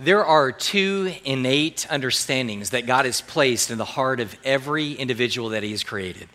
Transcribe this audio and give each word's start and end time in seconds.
There 0.00 0.24
are 0.24 0.52
two 0.52 1.12
innate 1.24 1.84
understandings 1.90 2.70
that 2.70 2.86
God 2.86 3.04
has 3.04 3.20
placed 3.20 3.68
in 3.68 3.78
the 3.78 3.84
heart 3.84 4.20
of 4.20 4.36
every 4.44 4.92
individual 4.92 5.48
that 5.48 5.64
He 5.64 5.72
has 5.72 5.82
created. 5.82 6.28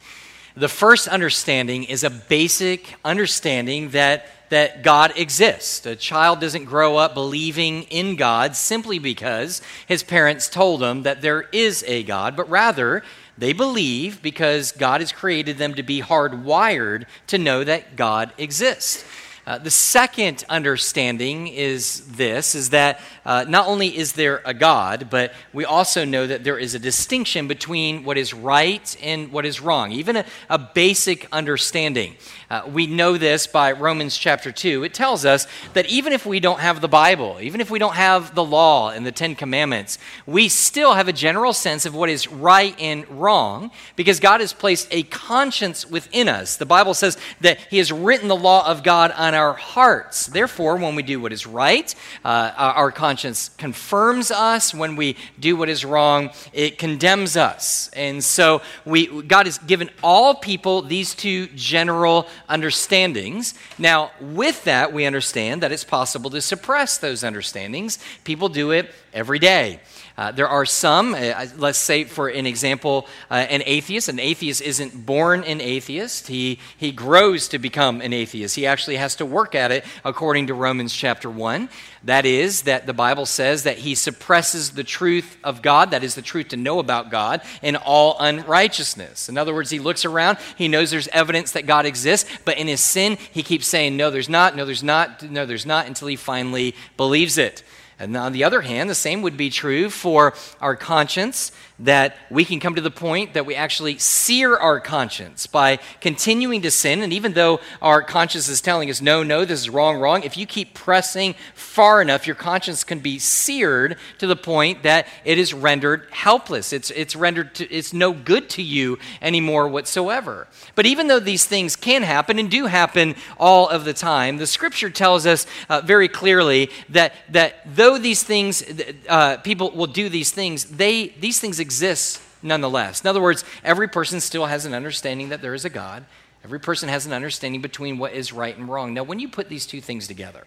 The 0.57 0.68
first 0.68 1.07
understanding 1.07 1.86
is 1.86 2.04
a 2.04 2.10
basic 2.10 2.96
understanding 3.05 3.91
that, 3.91 4.28
that 4.49 4.84
God 4.84 5.13
exists. 5.18 5.86
A 5.86 5.96
child 5.96 6.41
doesn't 6.41 6.66
grow 6.66 6.98
up 6.98 7.13
believing 7.13 7.84
in 7.84 8.18
God 8.18 8.57
simply 8.57 8.99
because 8.99 9.62
his 9.88 10.04
parents 10.04 10.50
told 10.50 10.84
him 10.84 11.04
that 11.04 11.21
there 11.21 11.43
is 11.54 11.86
a 11.88 12.04
God, 12.04 12.36
but 12.36 12.50
rather 12.50 13.02
they 13.38 13.54
believe 13.54 14.21
because 14.21 14.73
God 14.73 15.00
has 15.00 15.14
created 15.14 15.57
them 15.57 15.73
to 15.75 15.84
be 15.84 16.02
hardwired 16.02 17.05
to 17.27 17.38
know 17.38 17.64
that 17.64 17.95
God 17.95 18.34
exists. 18.38 19.05
Uh, 19.46 19.57
the 19.57 19.71
second 19.71 20.46
understanding 20.48 21.48
is 21.50 22.02
this 22.07 22.55
is 22.55 22.70
that 22.70 23.02
uh, 23.26 23.44
not 23.48 23.67
only 23.67 23.98
is 23.98 24.13
there 24.13 24.41
a 24.45 24.54
God, 24.54 25.09
but 25.09 25.34
we 25.52 25.66
also 25.66 26.05
know 26.05 26.26
that 26.26 26.45
there 26.45 26.58
is 26.58 26.76
a 26.76 26.80
distinction 26.80 27.50
between 27.50 28.05
what 28.05 28.17
is 28.17 28.34
right 28.34 28.95
and 29.03 29.34
what 29.34 29.45
is 29.45 29.59
wrong, 29.59 29.91
even 29.91 30.16
a, 30.16 30.26
a 30.50 30.58
basic 30.58 31.27
understanding. 31.34 32.16
Uh, 32.53 32.62
we 32.71 32.85
know 32.85 33.17
this 33.17 33.48
by 33.48 33.71
Romans 33.71 34.16
chapter 34.16 34.52
2. 34.52 34.84
It 34.84 34.94
tells 34.94 35.25
us 35.25 35.48
that 35.73 35.88
even 35.88 36.13
if 36.13 36.23
we 36.23 36.39
don't 36.39 36.59
have 36.59 36.81
the 36.81 36.88
Bible, 36.88 37.39
even 37.41 37.59
if 37.61 37.71
we 37.71 37.80
don't 37.80 37.95
have 37.95 38.35
the 38.35 38.44
law 38.44 38.91
and 38.91 39.03
the 39.03 39.11
Ten 39.11 39.34
Commandments, 39.34 39.98
we 40.27 40.48
still 40.49 40.94
have 40.94 41.08
a 41.08 41.13
general 41.13 41.53
sense 41.53 41.88
of 41.88 41.95
what 41.95 42.11
is 42.11 42.27
right 42.27 42.80
and 42.80 43.09
wrong 43.09 43.71
because 43.95 44.20
God 44.20 44.39
has 44.39 44.53
placed 44.53 44.88
a 44.91 45.02
conscience 45.02 45.89
within 45.89 46.30
us. 46.30 46.58
The 46.58 46.67
Bible 46.67 46.94
says 46.94 47.17
that 47.41 47.58
He 47.71 47.80
has 47.80 47.91
written 47.91 48.27
the 48.27 48.35
law 48.35 48.70
of 48.70 48.83
God 48.83 49.09
on 49.13 49.33
our 49.33 49.53
hearts. 49.53 50.27
Therefore, 50.27 50.75
when 50.75 50.94
we 50.94 51.02
do 51.02 51.20
what 51.20 51.33
is 51.33 51.47
right, 51.47 51.95
uh, 52.23 52.53
our 52.55 52.91
conscience 52.91 53.49
confirms 53.58 54.30
us. 54.30 54.75
When 54.75 54.95
we 54.95 55.17
do 55.39 55.56
what 55.56 55.69
is 55.69 55.83
wrong, 55.83 56.30
it 56.53 56.78
condemns 56.78 57.35
us. 57.35 57.89
And 57.95 58.23
so 58.23 58.61
we, 58.85 59.23
God 59.23 59.47
has 59.47 59.58
given 59.58 59.89
all 60.03 60.35
people 60.35 60.83
these 60.83 61.16
two 61.16 61.47
general 61.56 62.28
understandings. 62.49 63.53
Now, 63.77 64.11
with 64.19 64.63
that, 64.66 64.94
we 64.94 65.05
understand 65.05 65.61
that 65.63 65.72
it's 65.72 65.83
possible 65.83 66.30
to 66.31 66.41
suppress 66.41 66.97
those 66.97 67.23
understandings. 67.23 68.00
People 68.23 68.50
do 68.50 68.72
it 68.72 68.91
every 69.13 69.39
day. 69.39 69.80
Uh, 70.16 70.31
there 70.31 70.47
are 70.47 70.66
some, 70.66 71.16
uh, 71.16 71.47
let's 71.58 71.80
say, 71.80 72.03
for 72.03 72.28
an 72.28 72.45
example, 72.45 73.08
uh, 73.31 73.33
an 73.33 73.64
atheist. 73.66 74.09
An 74.09 74.19
atheist 74.19 74.61
isn't 74.61 75.06
born 75.06 75.44
an 75.44 75.59
atheist, 75.59 76.28
he, 76.28 76.59
he 76.78 76.92
grows 76.92 77.47
to 77.47 77.58
become 77.58 78.00
an 78.02 78.14
atheist. 78.14 78.56
He 78.56 78.67
actually 78.67 78.97
has 78.97 79.16
to 79.16 79.25
work 79.25 79.56
at 79.56 79.72
it, 79.72 79.84
according 80.06 80.47
to 80.47 80.53
Romans 80.53 80.94
chapter 80.94 81.30
1. 81.30 81.67
That 82.03 82.25
is, 82.25 82.64
that 82.64 82.86
the 82.86 82.94
Bible 82.94 83.25
says 83.25 83.64
that 83.64 83.80
he 83.80 83.95
suppresses 83.95 84.72
the 84.72 84.84
truth 84.84 85.38
of 85.44 85.61
God, 85.61 85.91
that 85.91 86.03
is, 86.03 86.16
the 86.16 86.22
truth 86.22 86.50
to 86.50 86.58
know 86.58 86.80
about 86.80 87.09
God, 87.09 87.41
in 87.61 87.75
all 87.75 88.17
unrighteousness. 88.19 89.30
In 89.30 89.38
other 89.38 89.53
words, 89.53 89.69
he 89.69 89.80
looks 89.80 90.06
around, 90.06 90.38
he 90.58 90.67
knows 90.67 90.91
there's 90.91 91.08
evidence 91.08 91.53
that 91.53 91.66
God 91.66 91.86
exists, 91.86 92.30
but 92.45 92.58
in 92.58 92.67
his 92.67 92.81
sin, 92.81 93.17
he 93.31 93.41
keeps 93.41 93.67
saying, 93.67 93.97
No, 93.97 94.11
there's 94.11 94.30
not, 94.30 94.56
no, 94.56 94.66
there's 94.66 94.84
not, 94.84 95.23
no, 95.23 95.45
there's 95.45 95.66
not, 95.66 95.88
until 95.88 96.08
he 96.08 96.17
finally 96.17 96.75
believes 96.97 97.38
it. 97.38 97.64
And 98.04 98.18
on 98.18 98.34
the 98.34 98.44
other 98.44 98.62
hand, 98.62 98.90
the 98.90 98.96
same 98.96 99.22
would 99.22 99.38
be 99.38 99.50
true 99.50 99.90
for 99.90 100.34
our 100.59 100.76
conscience 100.76 101.52
that 101.79 102.16
we 102.29 102.45
can 102.45 102.59
come 102.59 102.75
to 102.75 102.81
the 102.81 102.91
point 102.91 103.33
that 103.33 103.45
we 103.45 103.55
actually 103.55 103.97
sear 103.97 104.55
our 104.55 104.79
conscience 104.79 105.47
by 105.47 105.79
continuing 106.02 106.61
to 106.61 106.71
sin. 106.71 107.02
And 107.02 107.11
even 107.11 107.33
though 107.33 107.59
our 107.81 108.02
conscience 108.03 108.47
is 108.47 108.61
telling 108.61 108.89
us, 108.89 109.02
no, 109.02 109.23
no, 109.23 109.43
this 109.43 109.59
is 109.59 109.69
wrong, 109.69 109.97
wrong, 109.97 110.23
if 110.23 110.38
you 110.38 110.45
keep 110.45 110.73
pressing 110.73 111.35
far 111.55 112.01
enough, 112.01 112.27
your 112.27 112.35
conscience 112.35 112.83
can 112.83 112.99
be 112.99 113.17
seared 113.17 113.97
to 114.19 114.27
the 114.27 114.35
point 114.35 114.83
that 114.83 115.07
it 115.25 115.38
is 115.38 115.53
rendered 115.53 116.07
helpless. 116.11 116.73
It's, 116.73 116.91
it's 116.91 117.16
rendered, 117.16 117.55
to, 117.55 117.69
it's 117.71 117.91
no 117.91 118.13
good 118.13 118.49
to 118.51 118.61
you 118.61 119.00
anymore 119.22 119.67
whatsoever. 119.67 120.47
But 120.75 120.85
even 120.85 121.07
though 121.07 121.19
these 121.19 121.45
things 121.45 121.75
can 121.75 122.03
happen 122.03 122.38
and 122.38 122.51
do 122.51 122.67
happen 122.67 123.16
all 123.38 123.67
of 123.67 123.83
the 123.83 123.94
time, 123.94 124.38
the 124.38 124.47
scripture 124.47 124.89
tells 124.89 125.25
us 125.25 125.47
uh, 125.69 125.81
very 125.81 126.07
clearly 126.07 126.69
that, 126.89 127.13
that 127.29 127.56
though 127.66 127.97
these 127.97 128.23
things, 128.23 128.63
uh, 129.09 129.38
people 129.38 129.72
will 129.72 129.88
do 129.88 130.07
these 130.07 130.31
things, 130.31 130.66
they, 130.66 131.07
these 131.19 131.39
things 131.39 131.59
exists 131.63 132.22
nonetheless. 132.44 133.01
In 133.01 133.07
other 133.07 133.22
words, 133.22 133.44
every 133.63 133.88
person 133.88 134.19
still 134.19 134.46
has 134.46 134.66
an 134.66 134.75
understanding 134.75 135.29
that 135.29 135.41
there 135.41 135.56
is 135.56 135.66
a 135.66 135.69
God. 135.69 136.06
Every 136.44 136.59
person 136.59 136.90
has 136.90 137.06
an 137.06 137.13
understanding 137.13 137.62
between 137.62 137.97
what 137.97 138.13
is 138.13 138.31
right 138.31 138.56
and 138.56 138.69
wrong. 138.69 138.94
Now, 138.94 139.03
when 139.03 139.19
you 139.19 139.29
put 139.29 139.50
these 139.50 139.66
two 139.66 139.81
things 139.81 140.07
together, 140.07 140.46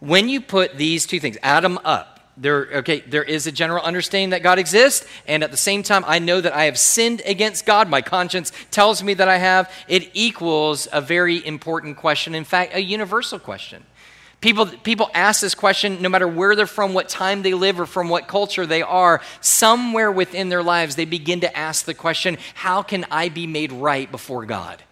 when 0.00 0.28
you 0.28 0.40
put 0.40 0.76
these 0.76 1.06
two 1.06 1.20
things, 1.20 1.36
add 1.42 1.64
them 1.64 1.78
up, 1.84 2.18
there, 2.36 2.68
okay, 2.76 3.00
there 3.00 3.24
is 3.24 3.46
a 3.46 3.52
general 3.52 3.82
understanding 3.82 4.30
that 4.30 4.42
God 4.42 4.58
exists, 4.58 5.06
and 5.26 5.42
at 5.42 5.50
the 5.50 5.56
same 5.56 5.82
time, 5.82 6.04
I 6.06 6.18
know 6.20 6.40
that 6.40 6.54
I 6.54 6.64
have 6.64 6.78
sinned 6.78 7.20
against 7.26 7.66
God. 7.66 7.88
My 7.88 8.00
conscience 8.00 8.52
tells 8.70 9.02
me 9.02 9.14
that 9.14 9.28
I 9.28 9.38
have. 9.38 9.70
It 9.88 10.10
equals 10.14 10.86
a 10.92 11.00
very 11.00 11.44
important 11.44 11.96
question, 11.96 12.34
in 12.34 12.44
fact, 12.44 12.74
a 12.74 12.80
universal 12.80 13.38
question. 13.38 13.84
People, 14.40 14.66
people 14.66 15.10
ask 15.14 15.40
this 15.40 15.56
question 15.56 16.00
no 16.00 16.08
matter 16.08 16.28
where 16.28 16.54
they're 16.54 16.66
from, 16.66 16.94
what 16.94 17.08
time 17.08 17.42
they 17.42 17.54
live, 17.54 17.80
or 17.80 17.86
from 17.86 18.08
what 18.08 18.28
culture 18.28 18.66
they 18.66 18.82
are. 18.82 19.20
Somewhere 19.40 20.12
within 20.12 20.48
their 20.48 20.62
lives, 20.62 20.94
they 20.94 21.04
begin 21.04 21.40
to 21.40 21.56
ask 21.56 21.84
the 21.84 21.94
question 21.94 22.38
how 22.54 22.82
can 22.82 23.04
I 23.10 23.30
be 23.30 23.46
made 23.48 23.72
right 23.72 24.10
before 24.10 24.46
God? 24.46 24.82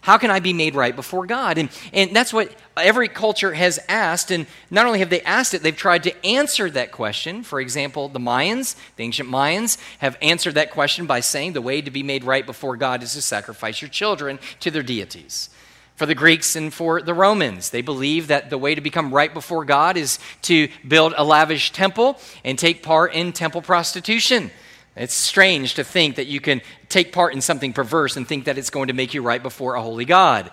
How 0.00 0.18
can 0.18 0.30
I 0.30 0.40
be 0.40 0.52
made 0.52 0.74
right 0.74 0.94
before 0.94 1.26
God? 1.26 1.56
And, 1.56 1.70
and 1.92 2.14
that's 2.14 2.32
what 2.32 2.54
every 2.76 3.08
culture 3.08 3.54
has 3.54 3.80
asked. 3.88 4.30
And 4.30 4.46
not 4.70 4.84
only 4.84 4.98
have 4.98 5.08
they 5.08 5.22
asked 5.22 5.54
it, 5.54 5.62
they've 5.62 5.74
tried 5.74 6.02
to 6.02 6.26
answer 6.26 6.68
that 6.70 6.92
question. 6.92 7.42
For 7.42 7.58
example, 7.58 8.08
the 8.08 8.18
Mayans, 8.18 8.76
the 8.96 9.04
ancient 9.04 9.30
Mayans, 9.30 9.78
have 9.98 10.18
answered 10.20 10.54
that 10.54 10.70
question 10.70 11.06
by 11.06 11.20
saying 11.20 11.54
the 11.54 11.62
way 11.62 11.80
to 11.80 11.90
be 11.90 12.02
made 12.02 12.22
right 12.22 12.44
before 12.44 12.76
God 12.76 13.02
is 13.02 13.14
to 13.14 13.22
sacrifice 13.22 13.80
your 13.80 13.88
children 13.88 14.38
to 14.60 14.70
their 14.70 14.82
deities 14.82 15.48
for 15.96 16.06
the 16.06 16.14
Greeks 16.14 16.56
and 16.56 16.72
for 16.72 17.00
the 17.00 17.14
Romans. 17.14 17.70
They 17.70 17.82
believe 17.82 18.28
that 18.28 18.50
the 18.50 18.58
way 18.58 18.74
to 18.74 18.80
become 18.80 19.14
right 19.14 19.32
before 19.32 19.64
God 19.64 19.96
is 19.96 20.18
to 20.42 20.68
build 20.86 21.14
a 21.16 21.24
lavish 21.24 21.72
temple 21.72 22.18
and 22.44 22.58
take 22.58 22.82
part 22.82 23.14
in 23.14 23.32
temple 23.32 23.62
prostitution. 23.62 24.50
It's 24.96 25.14
strange 25.14 25.74
to 25.74 25.84
think 25.84 26.16
that 26.16 26.26
you 26.26 26.40
can 26.40 26.60
take 26.88 27.12
part 27.12 27.34
in 27.34 27.40
something 27.40 27.72
perverse 27.72 28.16
and 28.16 28.26
think 28.26 28.44
that 28.44 28.58
it's 28.58 28.70
going 28.70 28.88
to 28.88 28.94
make 28.94 29.14
you 29.14 29.22
right 29.22 29.42
before 29.42 29.74
a 29.74 29.82
holy 29.82 30.04
God. 30.04 30.50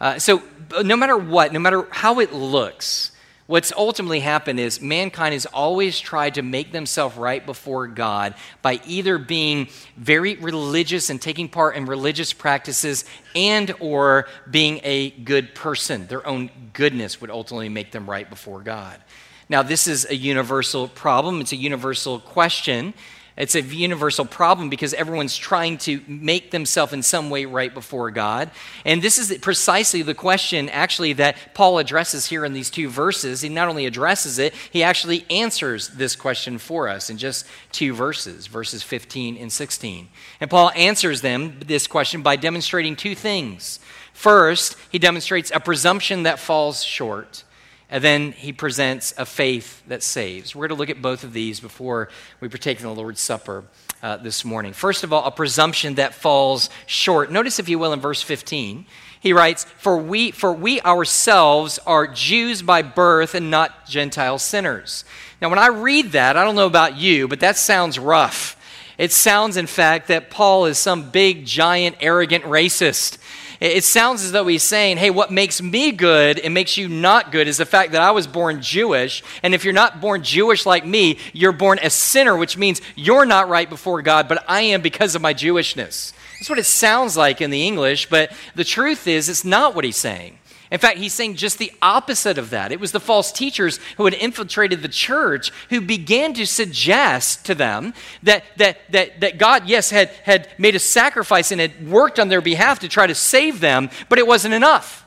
Uh, 0.00 0.18
so, 0.18 0.42
no 0.82 0.96
matter 0.96 1.16
what, 1.16 1.52
no 1.52 1.58
matter 1.58 1.86
how 1.90 2.20
it 2.20 2.32
looks, 2.32 3.09
What's 3.50 3.72
ultimately 3.76 4.20
happened 4.20 4.60
is 4.60 4.80
mankind 4.80 5.32
has 5.32 5.44
always 5.44 5.98
tried 5.98 6.34
to 6.34 6.42
make 6.42 6.70
themselves 6.70 7.16
right 7.16 7.44
before 7.44 7.88
God 7.88 8.36
by 8.62 8.80
either 8.86 9.18
being 9.18 9.66
very 9.96 10.36
religious 10.36 11.10
and 11.10 11.20
taking 11.20 11.48
part 11.48 11.74
in 11.74 11.86
religious 11.86 12.32
practices 12.32 13.04
and 13.34 13.74
or 13.80 14.28
being 14.48 14.78
a 14.84 15.10
good 15.10 15.52
person. 15.56 16.06
Their 16.06 16.24
own 16.24 16.48
goodness 16.74 17.20
would 17.20 17.28
ultimately 17.28 17.68
make 17.68 17.90
them 17.90 18.08
right 18.08 18.30
before 18.30 18.60
God. 18.60 19.00
Now, 19.48 19.64
this 19.64 19.88
is 19.88 20.06
a 20.08 20.14
universal 20.14 20.86
problem, 20.86 21.40
it's 21.40 21.50
a 21.50 21.56
universal 21.56 22.20
question. 22.20 22.94
It's 23.36 23.54
a 23.54 23.62
universal 23.62 24.24
problem 24.24 24.68
because 24.68 24.92
everyone's 24.92 25.36
trying 25.36 25.78
to 25.78 26.02
make 26.06 26.50
themselves 26.50 26.92
in 26.92 27.02
some 27.02 27.30
way 27.30 27.44
right 27.44 27.72
before 27.72 28.10
God. 28.10 28.50
And 28.84 29.00
this 29.00 29.18
is 29.18 29.36
precisely 29.38 30.02
the 30.02 30.14
question, 30.14 30.68
actually, 30.68 31.14
that 31.14 31.36
Paul 31.54 31.78
addresses 31.78 32.26
here 32.26 32.44
in 32.44 32.52
these 32.52 32.70
two 32.70 32.88
verses. 32.88 33.40
He 33.40 33.48
not 33.48 33.68
only 33.68 33.86
addresses 33.86 34.38
it, 34.38 34.54
he 34.70 34.82
actually 34.82 35.24
answers 35.30 35.88
this 35.88 36.16
question 36.16 36.58
for 36.58 36.88
us 36.88 37.08
in 37.08 37.18
just 37.18 37.46
two 37.72 37.94
verses, 37.94 38.46
verses 38.46 38.82
15 38.82 39.36
and 39.36 39.52
16. 39.52 40.08
And 40.40 40.50
Paul 40.50 40.70
answers 40.76 41.20
them, 41.20 41.60
this 41.64 41.86
question, 41.86 42.22
by 42.22 42.36
demonstrating 42.36 42.96
two 42.96 43.14
things. 43.14 43.80
First, 44.12 44.76
he 44.90 44.98
demonstrates 44.98 45.50
a 45.54 45.60
presumption 45.60 46.24
that 46.24 46.38
falls 46.38 46.82
short. 46.82 47.44
And 47.90 48.04
then 48.04 48.32
he 48.32 48.52
presents 48.52 49.12
a 49.18 49.26
faith 49.26 49.82
that 49.88 50.02
saves. 50.02 50.54
We're 50.54 50.68
going 50.68 50.76
to 50.76 50.80
look 50.80 50.90
at 50.90 51.02
both 51.02 51.24
of 51.24 51.32
these 51.32 51.58
before 51.58 52.08
we 52.40 52.48
partake 52.48 52.78
in 52.78 52.84
the 52.84 52.94
Lord's 52.94 53.20
Supper 53.20 53.64
uh, 54.02 54.16
this 54.18 54.44
morning. 54.44 54.72
First 54.72 55.02
of 55.02 55.12
all, 55.12 55.24
a 55.24 55.30
presumption 55.30 55.96
that 55.96 56.14
falls 56.14 56.70
short. 56.86 57.32
Notice, 57.32 57.58
if 57.58 57.68
you 57.68 57.78
will, 57.78 57.92
in 57.92 58.00
verse 58.00 58.22
15, 58.22 58.86
he 59.18 59.32
writes, 59.32 59.64
For 59.64 59.98
we, 59.98 60.30
for 60.30 60.52
we 60.52 60.80
ourselves 60.82 61.80
are 61.80 62.06
Jews 62.06 62.62
by 62.62 62.82
birth 62.82 63.34
and 63.34 63.50
not 63.50 63.86
Gentile 63.86 64.38
sinners. 64.38 65.04
Now, 65.42 65.50
when 65.50 65.58
I 65.58 65.68
read 65.68 66.12
that, 66.12 66.36
I 66.36 66.44
don't 66.44 66.54
know 66.54 66.66
about 66.66 66.96
you, 66.96 67.26
but 67.26 67.40
that 67.40 67.56
sounds 67.56 67.98
rough. 67.98 68.56
It 68.98 69.12
sounds, 69.12 69.56
in 69.56 69.66
fact, 69.66 70.08
that 70.08 70.30
Paul 70.30 70.66
is 70.66 70.78
some 70.78 71.10
big, 71.10 71.46
giant, 71.46 71.96
arrogant 72.00 72.44
racist. 72.44 73.16
It 73.60 73.84
sounds 73.84 74.24
as 74.24 74.32
though 74.32 74.46
he's 74.46 74.62
saying, 74.62 74.96
hey, 74.96 75.10
what 75.10 75.30
makes 75.30 75.60
me 75.60 75.92
good 75.92 76.38
and 76.38 76.54
makes 76.54 76.78
you 76.78 76.88
not 76.88 77.30
good 77.30 77.46
is 77.46 77.58
the 77.58 77.66
fact 77.66 77.92
that 77.92 78.00
I 78.00 78.10
was 78.10 78.26
born 78.26 78.62
Jewish. 78.62 79.22
And 79.42 79.54
if 79.54 79.64
you're 79.64 79.74
not 79.74 80.00
born 80.00 80.22
Jewish 80.22 80.64
like 80.64 80.86
me, 80.86 81.18
you're 81.34 81.52
born 81.52 81.78
a 81.82 81.90
sinner, 81.90 82.34
which 82.38 82.56
means 82.56 82.80
you're 82.96 83.26
not 83.26 83.50
right 83.50 83.68
before 83.68 84.00
God, 84.00 84.28
but 84.28 84.42
I 84.48 84.62
am 84.62 84.80
because 84.80 85.14
of 85.14 85.20
my 85.20 85.34
Jewishness. 85.34 86.14
That's 86.38 86.48
what 86.48 86.58
it 86.58 86.64
sounds 86.64 87.18
like 87.18 87.42
in 87.42 87.50
the 87.50 87.66
English, 87.66 88.08
but 88.08 88.32
the 88.54 88.64
truth 88.64 89.06
is, 89.06 89.28
it's 89.28 89.44
not 89.44 89.74
what 89.74 89.84
he's 89.84 89.96
saying. 89.96 90.38
In 90.70 90.78
fact, 90.78 90.98
he's 90.98 91.12
saying 91.12 91.34
just 91.34 91.58
the 91.58 91.72
opposite 91.82 92.38
of 92.38 92.50
that. 92.50 92.70
It 92.70 92.78
was 92.78 92.92
the 92.92 93.00
false 93.00 93.32
teachers 93.32 93.80
who 93.96 94.04
had 94.04 94.14
infiltrated 94.14 94.82
the 94.82 94.88
church 94.88 95.50
who 95.68 95.80
began 95.80 96.32
to 96.34 96.46
suggest 96.46 97.44
to 97.46 97.56
them 97.56 97.92
that, 98.22 98.44
that, 98.56 98.78
that, 98.90 99.20
that 99.20 99.38
God, 99.38 99.68
yes, 99.68 99.90
had, 99.90 100.10
had 100.22 100.48
made 100.58 100.76
a 100.76 100.78
sacrifice 100.78 101.50
and 101.50 101.60
had 101.60 101.88
worked 101.88 102.20
on 102.20 102.28
their 102.28 102.40
behalf 102.40 102.78
to 102.80 102.88
try 102.88 103.08
to 103.08 103.16
save 103.16 103.58
them, 103.58 103.90
but 104.08 104.20
it 104.20 104.26
wasn't 104.26 104.54
enough. 104.54 105.04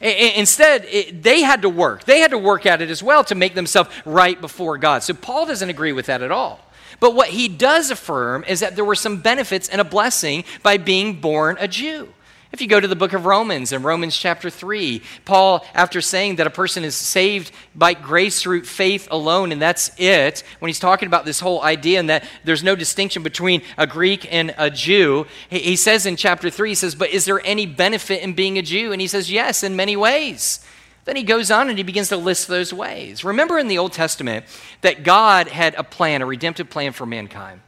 Instead, 0.00 0.86
it, 0.86 1.22
they 1.22 1.42
had 1.42 1.62
to 1.62 1.68
work. 1.68 2.04
They 2.04 2.20
had 2.20 2.32
to 2.32 2.38
work 2.38 2.64
at 2.64 2.80
it 2.80 2.90
as 2.90 3.02
well 3.02 3.22
to 3.24 3.34
make 3.34 3.54
themselves 3.54 3.90
right 4.04 4.40
before 4.40 4.78
God. 4.78 5.02
So 5.02 5.14
Paul 5.14 5.46
doesn't 5.46 5.68
agree 5.68 5.92
with 5.92 6.06
that 6.06 6.22
at 6.22 6.32
all. 6.32 6.58
But 7.00 7.14
what 7.14 7.28
he 7.28 7.48
does 7.48 7.90
affirm 7.90 8.44
is 8.48 8.60
that 8.60 8.76
there 8.76 8.84
were 8.84 8.94
some 8.94 9.20
benefits 9.20 9.68
and 9.68 9.80
a 9.80 9.84
blessing 9.84 10.44
by 10.62 10.76
being 10.78 11.20
born 11.20 11.56
a 11.60 11.68
Jew. 11.68 12.08
If 12.52 12.60
you 12.60 12.66
go 12.66 12.78
to 12.78 12.88
the 12.88 12.94
book 12.94 13.14
of 13.14 13.24
Romans, 13.24 13.72
in 13.72 13.82
Romans 13.82 14.14
chapter 14.14 14.50
3, 14.50 15.02
Paul, 15.24 15.64
after 15.72 16.02
saying 16.02 16.36
that 16.36 16.46
a 16.46 16.50
person 16.50 16.84
is 16.84 16.94
saved 16.94 17.50
by 17.74 17.94
grace 17.94 18.42
through 18.42 18.64
faith 18.64 19.08
alone, 19.10 19.52
and 19.52 19.62
that's 19.62 19.90
it, 19.98 20.44
when 20.58 20.68
he's 20.68 20.78
talking 20.78 21.06
about 21.06 21.24
this 21.24 21.40
whole 21.40 21.62
idea 21.62 21.98
and 21.98 22.10
that 22.10 22.24
there's 22.44 22.62
no 22.62 22.76
distinction 22.76 23.22
between 23.22 23.62
a 23.78 23.86
Greek 23.86 24.30
and 24.30 24.54
a 24.58 24.68
Jew, 24.68 25.26
he 25.48 25.76
says 25.76 26.04
in 26.04 26.16
chapter 26.16 26.50
3, 26.50 26.68
he 26.68 26.74
says, 26.74 26.94
But 26.94 27.08
is 27.08 27.24
there 27.24 27.40
any 27.42 27.64
benefit 27.64 28.22
in 28.22 28.34
being 28.34 28.58
a 28.58 28.62
Jew? 28.62 28.92
And 28.92 29.00
he 29.00 29.08
says, 29.08 29.32
Yes, 29.32 29.62
in 29.62 29.74
many 29.74 29.96
ways. 29.96 30.60
Then 31.06 31.16
he 31.16 31.22
goes 31.22 31.50
on 31.50 31.70
and 31.70 31.78
he 31.78 31.84
begins 31.84 32.10
to 32.10 32.18
list 32.18 32.48
those 32.48 32.72
ways. 32.72 33.24
Remember 33.24 33.58
in 33.58 33.68
the 33.68 33.78
Old 33.78 33.92
Testament 33.92 34.44
that 34.82 35.04
God 35.04 35.48
had 35.48 35.74
a 35.76 35.82
plan, 35.82 36.20
a 36.20 36.26
redemptive 36.26 36.68
plan 36.68 36.92
for 36.92 37.06
mankind. 37.06 37.62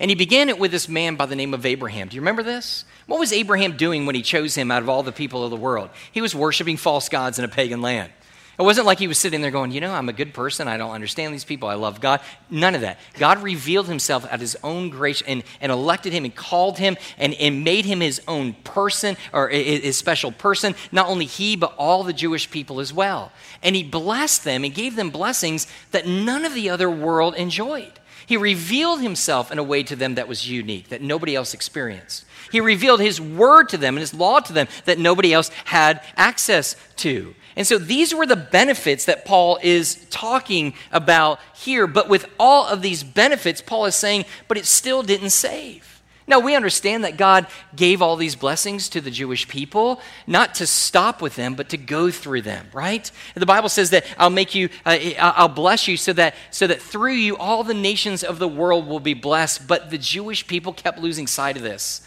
And 0.00 0.10
he 0.10 0.14
began 0.14 0.48
it 0.48 0.58
with 0.58 0.70
this 0.70 0.88
man 0.88 1.16
by 1.16 1.26
the 1.26 1.36
name 1.36 1.54
of 1.54 1.66
Abraham. 1.66 2.08
Do 2.08 2.16
you 2.16 2.20
remember 2.20 2.42
this? 2.42 2.84
What 3.06 3.20
was 3.20 3.32
Abraham 3.32 3.76
doing 3.76 4.06
when 4.06 4.14
he 4.14 4.22
chose 4.22 4.54
him 4.54 4.70
out 4.70 4.82
of 4.82 4.88
all 4.88 5.02
the 5.02 5.12
people 5.12 5.44
of 5.44 5.50
the 5.50 5.56
world? 5.56 5.90
He 6.10 6.20
was 6.20 6.34
worshiping 6.34 6.76
false 6.76 7.08
gods 7.08 7.38
in 7.38 7.44
a 7.44 7.48
pagan 7.48 7.82
land. 7.82 8.12
It 8.58 8.64
wasn't 8.64 8.86
like 8.86 8.98
he 8.98 9.08
was 9.08 9.18
sitting 9.18 9.40
there 9.40 9.50
going, 9.50 9.72
You 9.72 9.80
know, 9.80 9.92
I'm 9.92 10.10
a 10.10 10.12
good 10.12 10.34
person. 10.34 10.68
I 10.68 10.76
don't 10.76 10.90
understand 10.90 11.32
these 11.32 11.44
people. 11.44 11.68
I 11.68 11.74
love 11.74 12.00
God. 12.00 12.20
None 12.50 12.74
of 12.74 12.82
that. 12.82 13.00
God 13.14 13.42
revealed 13.42 13.88
himself 13.88 14.26
at 14.30 14.40
his 14.40 14.56
own 14.62 14.90
grace 14.90 15.22
and, 15.26 15.42
and 15.60 15.72
elected 15.72 16.12
him 16.12 16.24
and 16.24 16.34
called 16.34 16.78
him 16.78 16.98
and, 17.16 17.32
and 17.34 17.64
made 17.64 17.86
him 17.86 18.00
his 18.00 18.20
own 18.28 18.52
person 18.52 19.16
or 19.32 19.48
his 19.48 19.96
special 19.96 20.32
person. 20.32 20.74
Not 20.92 21.08
only 21.08 21.24
he, 21.24 21.56
but 21.56 21.74
all 21.78 22.04
the 22.04 22.12
Jewish 22.12 22.50
people 22.50 22.78
as 22.78 22.92
well. 22.92 23.32
And 23.62 23.74
he 23.74 23.82
blessed 23.82 24.44
them 24.44 24.64
and 24.64 24.74
gave 24.74 24.96
them 24.96 25.08
blessings 25.08 25.66
that 25.90 26.06
none 26.06 26.44
of 26.44 26.52
the 26.52 26.68
other 26.68 26.90
world 26.90 27.34
enjoyed. 27.34 27.98
He 28.32 28.38
revealed 28.38 29.02
himself 29.02 29.52
in 29.52 29.58
a 29.58 29.62
way 29.62 29.82
to 29.82 29.94
them 29.94 30.14
that 30.14 30.26
was 30.26 30.48
unique, 30.48 30.88
that 30.88 31.02
nobody 31.02 31.36
else 31.36 31.52
experienced. 31.52 32.24
He 32.50 32.62
revealed 32.62 33.00
his 33.02 33.20
word 33.20 33.68
to 33.68 33.76
them 33.76 33.94
and 33.94 34.00
his 34.00 34.14
law 34.14 34.40
to 34.40 34.54
them 34.54 34.68
that 34.86 34.98
nobody 34.98 35.34
else 35.34 35.50
had 35.66 36.02
access 36.16 36.74
to. 36.96 37.34
And 37.56 37.66
so 37.66 37.76
these 37.76 38.14
were 38.14 38.24
the 38.24 38.34
benefits 38.36 39.04
that 39.04 39.26
Paul 39.26 39.58
is 39.62 40.06
talking 40.08 40.72
about 40.92 41.40
here. 41.54 41.86
But 41.86 42.08
with 42.08 42.24
all 42.40 42.66
of 42.66 42.80
these 42.80 43.04
benefits, 43.04 43.60
Paul 43.60 43.84
is 43.84 43.96
saying, 43.96 44.24
but 44.48 44.56
it 44.56 44.64
still 44.64 45.02
didn't 45.02 45.28
save. 45.28 45.91
Now, 46.26 46.38
we 46.38 46.54
understand 46.54 47.02
that 47.04 47.16
God 47.16 47.46
gave 47.74 48.00
all 48.00 48.16
these 48.16 48.36
blessings 48.36 48.88
to 48.90 49.00
the 49.00 49.10
Jewish 49.10 49.48
people, 49.48 50.00
not 50.26 50.54
to 50.56 50.66
stop 50.66 51.20
with 51.20 51.34
them, 51.34 51.54
but 51.54 51.68
to 51.70 51.76
go 51.76 52.10
through 52.10 52.42
them, 52.42 52.68
right? 52.72 53.10
The 53.34 53.46
Bible 53.46 53.68
says 53.68 53.90
that 53.90 54.04
I'll 54.18 54.30
make 54.30 54.54
you, 54.54 54.68
uh, 54.86 54.98
I'll 55.18 55.48
bless 55.48 55.88
you 55.88 55.96
so 55.96 56.12
that, 56.12 56.36
so 56.50 56.68
that 56.68 56.80
through 56.80 57.14
you 57.14 57.36
all 57.36 57.64
the 57.64 57.74
nations 57.74 58.22
of 58.22 58.38
the 58.38 58.48
world 58.48 58.86
will 58.86 59.00
be 59.00 59.14
blessed. 59.14 59.66
But 59.66 59.90
the 59.90 59.98
Jewish 59.98 60.46
people 60.46 60.72
kept 60.72 60.98
losing 60.98 61.26
sight 61.26 61.56
of 61.56 61.62
this. 61.62 62.06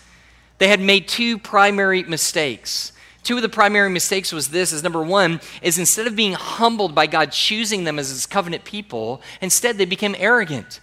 They 0.59 0.69
had 0.69 0.79
made 0.79 1.09
two 1.09 1.37
primary 1.37 2.03
mistakes. 2.03 2.93
Two 3.23 3.35
of 3.35 3.41
the 3.41 3.49
primary 3.49 3.89
mistakes 3.89 4.31
was 4.31 4.49
this 4.49 4.71
is 4.71 4.83
number 4.83 5.03
one 5.03 5.41
is 5.61 5.77
instead 5.77 6.07
of 6.07 6.15
being 6.15 6.33
humbled 6.33 6.95
by 6.95 7.07
God 7.07 7.31
choosing 7.31 7.83
them 7.83 7.99
as 7.99 8.09
his 8.09 8.25
covenant 8.25 8.63
people, 8.63 9.21
instead 9.41 9.77
they 9.77 9.85
became 9.85 10.15
arrogant 10.17 10.79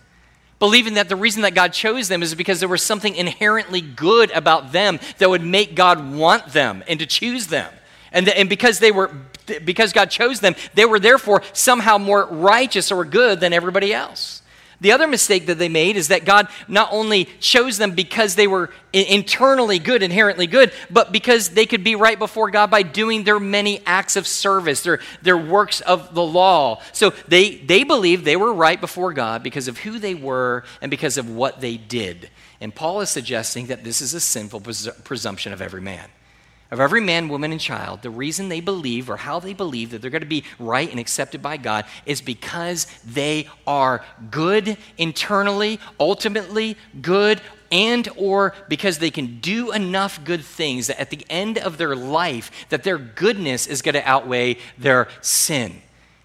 believing 0.62 0.94
that 0.94 1.08
the 1.08 1.16
reason 1.16 1.42
that 1.42 1.54
God 1.54 1.72
chose 1.72 2.06
them 2.06 2.22
is 2.22 2.36
because 2.36 2.60
there 2.60 2.68
was 2.68 2.84
something 2.84 3.16
inherently 3.16 3.80
good 3.80 4.30
about 4.30 4.70
them 4.70 5.00
that 5.18 5.28
would 5.28 5.42
make 5.42 5.74
God 5.74 6.14
want 6.14 6.52
them 6.52 6.84
and 6.86 7.00
to 7.00 7.06
choose 7.06 7.48
them. 7.48 7.68
And, 8.12 8.28
the, 8.28 8.38
and 8.38 8.48
because 8.48 8.78
they 8.78 8.92
were 8.92 9.10
because 9.64 9.92
God 9.92 10.08
chose 10.08 10.38
them, 10.38 10.54
they 10.74 10.84
were 10.84 11.00
therefore 11.00 11.42
somehow 11.52 11.98
more 11.98 12.26
righteous 12.26 12.92
or 12.92 13.04
good 13.04 13.40
than 13.40 13.52
everybody 13.52 13.92
else. 13.92 14.41
The 14.82 14.90
other 14.90 15.06
mistake 15.06 15.46
that 15.46 15.58
they 15.58 15.68
made 15.68 15.96
is 15.96 16.08
that 16.08 16.24
God 16.24 16.48
not 16.66 16.88
only 16.90 17.26
chose 17.38 17.78
them 17.78 17.92
because 17.92 18.34
they 18.34 18.48
were 18.48 18.68
internally 18.92 19.78
good, 19.78 20.02
inherently 20.02 20.48
good, 20.48 20.72
but 20.90 21.12
because 21.12 21.50
they 21.50 21.66
could 21.66 21.84
be 21.84 21.94
right 21.94 22.18
before 22.18 22.50
God 22.50 22.68
by 22.68 22.82
doing 22.82 23.22
their 23.22 23.38
many 23.38 23.80
acts 23.86 24.16
of 24.16 24.26
service, 24.26 24.82
their, 24.82 24.98
their 25.22 25.38
works 25.38 25.80
of 25.82 26.14
the 26.14 26.22
law. 26.24 26.82
So 26.92 27.10
they, 27.28 27.54
they 27.58 27.84
believed 27.84 28.24
they 28.24 28.36
were 28.36 28.52
right 28.52 28.80
before 28.80 29.12
God 29.12 29.44
because 29.44 29.68
of 29.68 29.78
who 29.78 30.00
they 30.00 30.16
were 30.16 30.64
and 30.80 30.90
because 30.90 31.16
of 31.16 31.30
what 31.30 31.60
they 31.60 31.76
did. 31.76 32.28
And 32.60 32.74
Paul 32.74 33.00
is 33.02 33.08
suggesting 33.10 33.68
that 33.68 33.84
this 33.84 34.00
is 34.00 34.14
a 34.14 34.20
sinful 34.20 34.62
presumption 35.04 35.52
of 35.52 35.62
every 35.62 35.80
man 35.80 36.08
of 36.72 36.80
every 36.80 37.02
man, 37.02 37.28
woman, 37.28 37.52
and 37.52 37.60
child, 37.60 38.00
the 38.00 38.08
reason 38.08 38.48
they 38.48 38.60
believe 38.60 39.10
or 39.10 39.18
how 39.18 39.38
they 39.38 39.52
believe 39.52 39.90
that 39.90 40.00
they're 40.00 40.10
going 40.10 40.22
to 40.22 40.26
be 40.26 40.42
right 40.58 40.90
and 40.90 40.98
accepted 40.98 41.42
by 41.42 41.58
God 41.58 41.84
is 42.06 42.22
because 42.22 42.86
they 43.04 43.46
are 43.66 44.02
good 44.30 44.78
internally, 44.96 45.78
ultimately 46.00 46.78
good, 47.02 47.42
and 47.70 48.08
or 48.16 48.54
because 48.70 48.98
they 48.98 49.10
can 49.10 49.38
do 49.40 49.70
enough 49.70 50.24
good 50.24 50.42
things 50.42 50.86
that 50.86 50.98
at 50.98 51.10
the 51.10 51.26
end 51.28 51.58
of 51.58 51.76
their 51.76 51.94
life 51.94 52.50
that 52.70 52.84
their 52.84 52.96
goodness 52.96 53.66
is 53.66 53.82
going 53.82 53.94
to 53.94 54.08
outweigh 54.08 54.56
their 54.78 55.08
sin. 55.20 55.82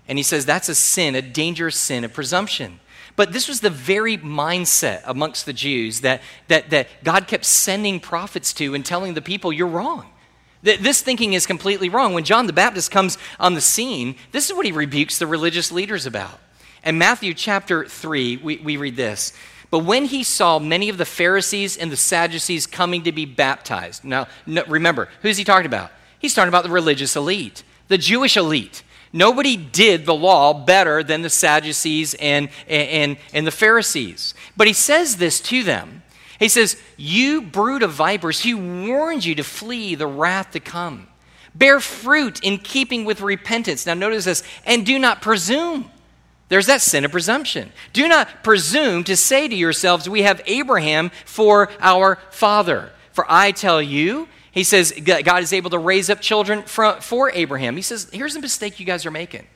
And 0.08 0.18
he 0.18 0.24
says 0.24 0.46
that's 0.46 0.70
a 0.70 0.76
sin, 0.76 1.14
a 1.16 1.22
dangerous 1.22 1.76
sin, 1.76 2.06
a 2.06 2.10
presumption. 2.10 2.80
But 3.18 3.34
this 3.34 3.50
was 3.50 3.60
the 3.60 3.70
very 3.70 4.18
mindset 4.18 5.02
amongst 5.04 5.46
the 5.46 5.52
Jews 5.52 6.02
that, 6.02 6.22
that, 6.48 6.70
that 6.70 6.88
God 7.04 7.28
kept 7.28 7.44
sending 7.44 8.00
prophets 8.00 8.54
to 8.54 8.74
and 8.74 8.86
telling 8.86 9.14
the 9.14 9.22
people, 9.22 9.52
you're 9.52 9.68
wrong. 9.68 10.06
This 10.76 11.02
thinking 11.02 11.34
is 11.34 11.46
completely 11.46 11.88
wrong. 11.88 12.14
When 12.14 12.26
John 12.26 12.46
the 12.46 12.54
Baptist 12.54 12.92
comes 12.92 13.18
on 13.40 13.54
the 13.54 13.62
scene, 13.62 14.16
this 14.32 14.50
is 14.50 14.56
what 14.56 14.66
he 14.66 14.72
rebukes 14.72 15.18
the 15.18 15.28
religious 15.28 15.72
leaders 15.72 16.06
about. 16.06 16.40
In 16.84 16.98
Matthew 16.98 17.34
chapter 17.34 17.86
3, 17.86 18.38
we, 18.38 18.58
we 18.58 18.78
read 18.78 18.96
this. 18.98 19.34
But 19.70 19.80
when 19.80 20.06
he 20.06 20.24
saw 20.24 20.60
many 20.60 20.90
of 20.90 20.98
the 20.98 21.06
Pharisees 21.06 21.78
and 21.78 21.92
the 21.92 21.98
Sadducees 21.98 22.68
coming 22.68 23.04
to 23.04 23.12
be 23.12 23.26
baptized, 23.26 24.04
now 24.04 24.28
no, 24.46 24.64
remember, 24.66 25.10
who's 25.22 25.38
he 25.38 25.44
talking 25.44 25.66
about? 25.66 25.92
He's 26.20 26.34
talking 26.34 26.50
about 26.50 26.64
the 26.64 26.70
religious 26.70 27.16
elite, 27.16 27.64
the 27.88 27.98
Jewish 27.98 28.38
elite. 28.38 28.84
Nobody 29.14 29.56
did 29.56 30.06
the 30.06 30.14
law 30.14 30.54
better 30.54 31.04
than 31.04 31.22
the 31.22 31.30
Sadducees 31.30 32.14
and, 32.16 32.50
and, 32.68 33.18
and 33.34 33.48
the 33.48 33.52
Pharisees. 33.52 34.34
But 34.56 34.68
he 34.68 34.74
says 34.74 35.18
this 35.18 35.40
to 35.42 35.64
them 35.64 36.04
he 36.40 36.50
says, 36.50 36.78
You 36.98 37.42
brood 37.42 37.84
of 37.84 37.92
vipers, 37.92 38.42
he 38.42 38.54
warned 38.54 39.26
you 39.26 39.36
to 39.36 39.44
flee 39.44 39.96
the 39.96 40.08
wrath 40.08 40.52
to 40.52 40.60
come. 40.60 41.08
Bear 41.56 41.80
fruit 41.80 42.44
in 42.44 42.60
keeping 42.60 43.06
with 43.06 43.22
repentance. 43.22 43.86
Now, 43.86 43.96
notice 43.96 44.26
this, 44.26 44.44
and 44.66 44.86
do 44.86 45.00
not 45.00 45.22
presume. 45.22 45.90
There's 46.50 46.68
that 46.68 46.82
sin 46.82 47.04
of 47.04 47.12
presumption. 47.12 47.72
Do 47.94 48.08
not 48.08 48.44
presume 48.44 49.04
to 49.06 49.18
say 49.18 49.48
to 49.48 49.56
yourselves, 49.56 50.08
We 50.08 50.22
have 50.22 50.42
Abraham 50.46 51.10
for 51.26 51.70
our 51.80 52.20
father. 52.30 52.92
For 53.12 53.26
I 53.28 53.52
tell 53.52 53.82
you, 53.82 54.28
he 54.52 54.64
says, 54.64 54.94
God 55.04 55.44
is 55.44 55.54
able 55.54 55.72
to 55.72 55.80
raise 55.80 56.10
up 56.10 56.22
children 56.22 56.64
for 56.64 57.32
Abraham. 57.34 57.76
He 57.76 57.82
says, 57.82 58.10
Here's 58.14 58.36
the 58.36 58.40
mistake 58.40 58.80
you 58.80 58.86
guys 58.86 59.06
are 59.06 59.12
making. 59.12 59.48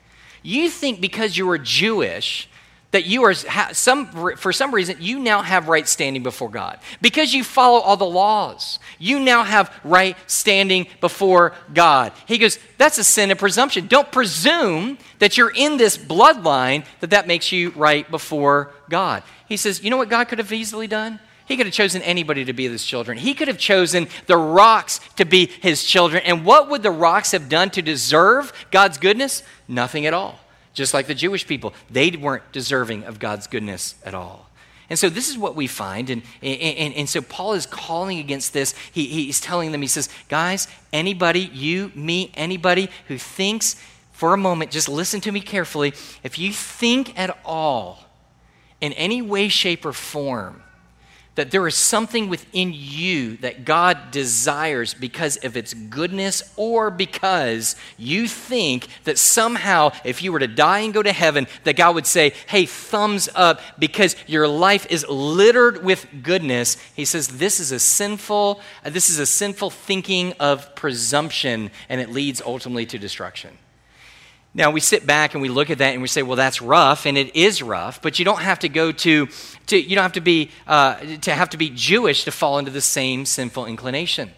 You 0.42 0.68
think 0.68 1.00
because 1.00 1.36
you 1.36 1.48
are 1.50 1.58
Jewish, 1.58 2.48
that 2.92 3.06
you 3.06 3.24
are 3.24 3.34
some 3.34 4.36
for 4.36 4.52
some 4.52 4.72
reason 4.72 4.96
you 5.00 5.18
now 5.18 5.42
have 5.42 5.68
right 5.68 5.88
standing 5.88 6.22
before 6.22 6.48
God 6.48 6.78
because 7.00 7.34
you 7.34 7.42
follow 7.42 7.80
all 7.80 7.96
the 7.96 8.04
laws. 8.04 8.78
You 8.98 9.18
now 9.18 9.42
have 9.42 9.74
right 9.82 10.16
standing 10.26 10.86
before 11.00 11.54
God. 11.74 12.12
He 12.26 12.38
goes, 12.38 12.58
that's 12.78 12.98
a 12.98 13.04
sin 13.04 13.30
of 13.30 13.38
presumption. 13.38 13.86
Don't 13.86 14.12
presume 14.12 14.98
that 15.18 15.36
you're 15.36 15.52
in 15.54 15.78
this 15.78 15.98
bloodline 15.98 16.84
that 17.00 17.10
that 17.10 17.26
makes 17.26 17.50
you 17.50 17.70
right 17.70 18.08
before 18.10 18.72
God. 18.88 19.22
He 19.48 19.56
says, 19.56 19.82
you 19.82 19.90
know 19.90 19.96
what 19.96 20.08
God 20.08 20.28
could 20.28 20.38
have 20.38 20.52
easily 20.52 20.86
done? 20.86 21.18
He 21.46 21.56
could 21.56 21.66
have 21.66 21.74
chosen 21.74 22.02
anybody 22.02 22.44
to 22.44 22.52
be 22.52 22.68
his 22.68 22.84
children. 22.84 23.18
He 23.18 23.34
could 23.34 23.48
have 23.48 23.58
chosen 23.58 24.08
the 24.26 24.36
rocks 24.36 25.00
to 25.16 25.24
be 25.24 25.46
his 25.46 25.82
children. 25.82 26.22
And 26.24 26.44
what 26.44 26.70
would 26.70 26.82
the 26.82 26.90
rocks 26.90 27.32
have 27.32 27.48
done 27.48 27.70
to 27.70 27.82
deserve 27.82 28.52
God's 28.70 28.96
goodness? 28.96 29.42
Nothing 29.66 30.06
at 30.06 30.14
all 30.14 30.38
just 30.72 30.94
like 30.94 31.06
the 31.06 31.14
Jewish 31.14 31.46
people. 31.46 31.74
They 31.90 32.10
weren't 32.10 32.50
deserving 32.52 33.04
of 33.04 33.18
God's 33.18 33.46
goodness 33.46 33.94
at 34.04 34.14
all. 34.14 34.50
And 34.90 34.98
so 34.98 35.08
this 35.08 35.30
is 35.30 35.38
what 35.38 35.54
we 35.54 35.66
find. 35.66 36.10
And, 36.10 36.22
and, 36.42 36.94
and 36.94 37.08
so 37.08 37.22
Paul 37.22 37.54
is 37.54 37.64
calling 37.64 38.18
against 38.18 38.52
this. 38.52 38.74
He, 38.92 39.06
he's 39.06 39.40
telling 39.40 39.72
them, 39.72 39.80
he 39.80 39.88
says, 39.88 40.08
guys, 40.28 40.68
anybody, 40.92 41.40
you, 41.40 41.90
me, 41.94 42.30
anybody 42.34 42.90
who 43.08 43.16
thinks 43.16 43.76
for 44.12 44.34
a 44.34 44.36
moment, 44.36 44.70
just 44.70 44.88
listen 44.88 45.20
to 45.22 45.32
me 45.32 45.40
carefully. 45.40 45.94
If 46.22 46.38
you 46.38 46.52
think 46.52 47.18
at 47.18 47.38
all 47.44 48.04
in 48.80 48.92
any 48.92 49.22
way, 49.22 49.48
shape, 49.48 49.86
or 49.86 49.92
form 49.92 50.62
that 51.34 51.50
there 51.50 51.66
is 51.66 51.74
something 51.74 52.28
within 52.28 52.72
you 52.74 53.38
that 53.38 53.64
God 53.64 54.10
desires 54.10 54.92
because 54.92 55.38
of 55.38 55.56
its 55.56 55.72
goodness 55.72 56.42
or 56.56 56.90
because 56.90 57.74
you 57.96 58.28
think 58.28 58.88
that 59.04 59.18
somehow 59.18 59.92
if 60.04 60.22
you 60.22 60.30
were 60.30 60.38
to 60.40 60.46
die 60.46 60.80
and 60.80 60.92
go 60.92 61.02
to 61.02 61.12
heaven 61.12 61.46
that 61.64 61.76
God 61.76 61.94
would 61.94 62.06
say, 62.06 62.34
"Hey, 62.48 62.66
thumbs 62.66 63.28
up 63.34 63.60
because 63.78 64.14
your 64.26 64.46
life 64.46 64.86
is 64.90 65.06
littered 65.08 65.82
with 65.82 66.06
goodness." 66.22 66.76
He 66.94 67.06
says 67.06 67.28
this 67.28 67.60
is 67.60 67.72
a 67.72 67.80
sinful 67.80 68.60
this 68.84 69.08
is 69.08 69.18
a 69.18 69.26
sinful 69.26 69.70
thinking 69.70 70.34
of 70.38 70.74
presumption 70.74 71.70
and 71.88 72.00
it 72.00 72.10
leads 72.10 72.42
ultimately 72.42 72.84
to 72.86 72.98
destruction. 72.98 73.56
Now, 74.54 74.70
we 74.70 74.80
sit 74.80 75.06
back 75.06 75.32
and 75.32 75.40
we 75.40 75.48
look 75.48 75.70
at 75.70 75.78
that 75.78 75.94
and 75.94 76.02
we 76.02 76.08
say, 76.08 76.22
well, 76.22 76.36
that's 76.36 76.60
rough, 76.60 77.06
and 77.06 77.16
it 77.16 77.34
is 77.34 77.62
rough, 77.62 78.02
but 78.02 78.18
you 78.18 78.24
don't 78.24 78.42
have 78.42 78.58
to 78.58 78.68
go 78.68 78.92
to, 78.92 79.28
to 79.66 79.80
you 79.80 79.94
don't 79.94 80.02
have 80.02 80.12
to 80.12 80.20
be, 80.20 80.50
uh, 80.66 80.96
to 81.22 81.34
have 81.34 81.50
to 81.50 81.56
be 81.56 81.70
Jewish 81.70 82.24
to 82.24 82.30
fall 82.30 82.58
into 82.58 82.70
the 82.70 82.82
same 82.82 83.24
sinful 83.24 83.64
inclination. 83.64 84.30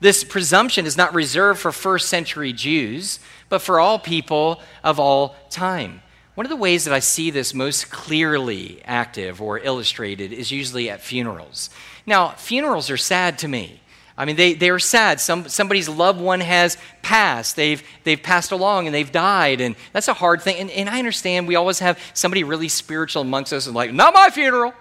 This 0.00 0.24
presumption 0.24 0.86
is 0.86 0.96
not 0.96 1.14
reserved 1.14 1.60
for 1.60 1.70
first 1.70 2.08
century 2.08 2.52
Jews, 2.52 3.20
but 3.48 3.60
for 3.60 3.78
all 3.78 3.98
people 3.98 4.60
of 4.82 4.98
all 4.98 5.36
time. 5.50 6.02
One 6.34 6.46
of 6.46 6.50
the 6.50 6.56
ways 6.56 6.84
that 6.84 6.94
I 6.94 7.00
see 7.00 7.30
this 7.30 7.54
most 7.54 7.90
clearly 7.90 8.80
active 8.84 9.42
or 9.42 9.58
illustrated 9.58 10.32
is 10.32 10.50
usually 10.50 10.88
at 10.88 11.02
funerals. 11.02 11.70
Now, 12.06 12.30
funerals 12.30 12.90
are 12.90 12.96
sad 12.96 13.38
to 13.40 13.48
me. 13.48 13.82
I 14.20 14.26
mean, 14.26 14.36
they, 14.36 14.52
they 14.52 14.68
are 14.68 14.78
sad. 14.78 15.18
Some, 15.18 15.48
somebody's 15.48 15.88
loved 15.88 16.20
one 16.20 16.40
has 16.40 16.76
passed. 17.00 17.56
They've, 17.56 17.82
they've 18.04 18.22
passed 18.22 18.52
along 18.52 18.84
and 18.84 18.94
they've 18.94 19.10
died. 19.10 19.62
And 19.62 19.74
that's 19.94 20.08
a 20.08 20.12
hard 20.12 20.42
thing. 20.42 20.56
And, 20.58 20.70
and 20.72 20.90
I 20.90 20.98
understand 20.98 21.48
we 21.48 21.56
always 21.56 21.78
have 21.78 21.98
somebody 22.12 22.44
really 22.44 22.68
spiritual 22.68 23.22
amongst 23.22 23.54
us 23.54 23.66
and 23.66 23.74
like, 23.74 23.94
not 23.94 24.12
my 24.12 24.28
funeral. 24.28 24.74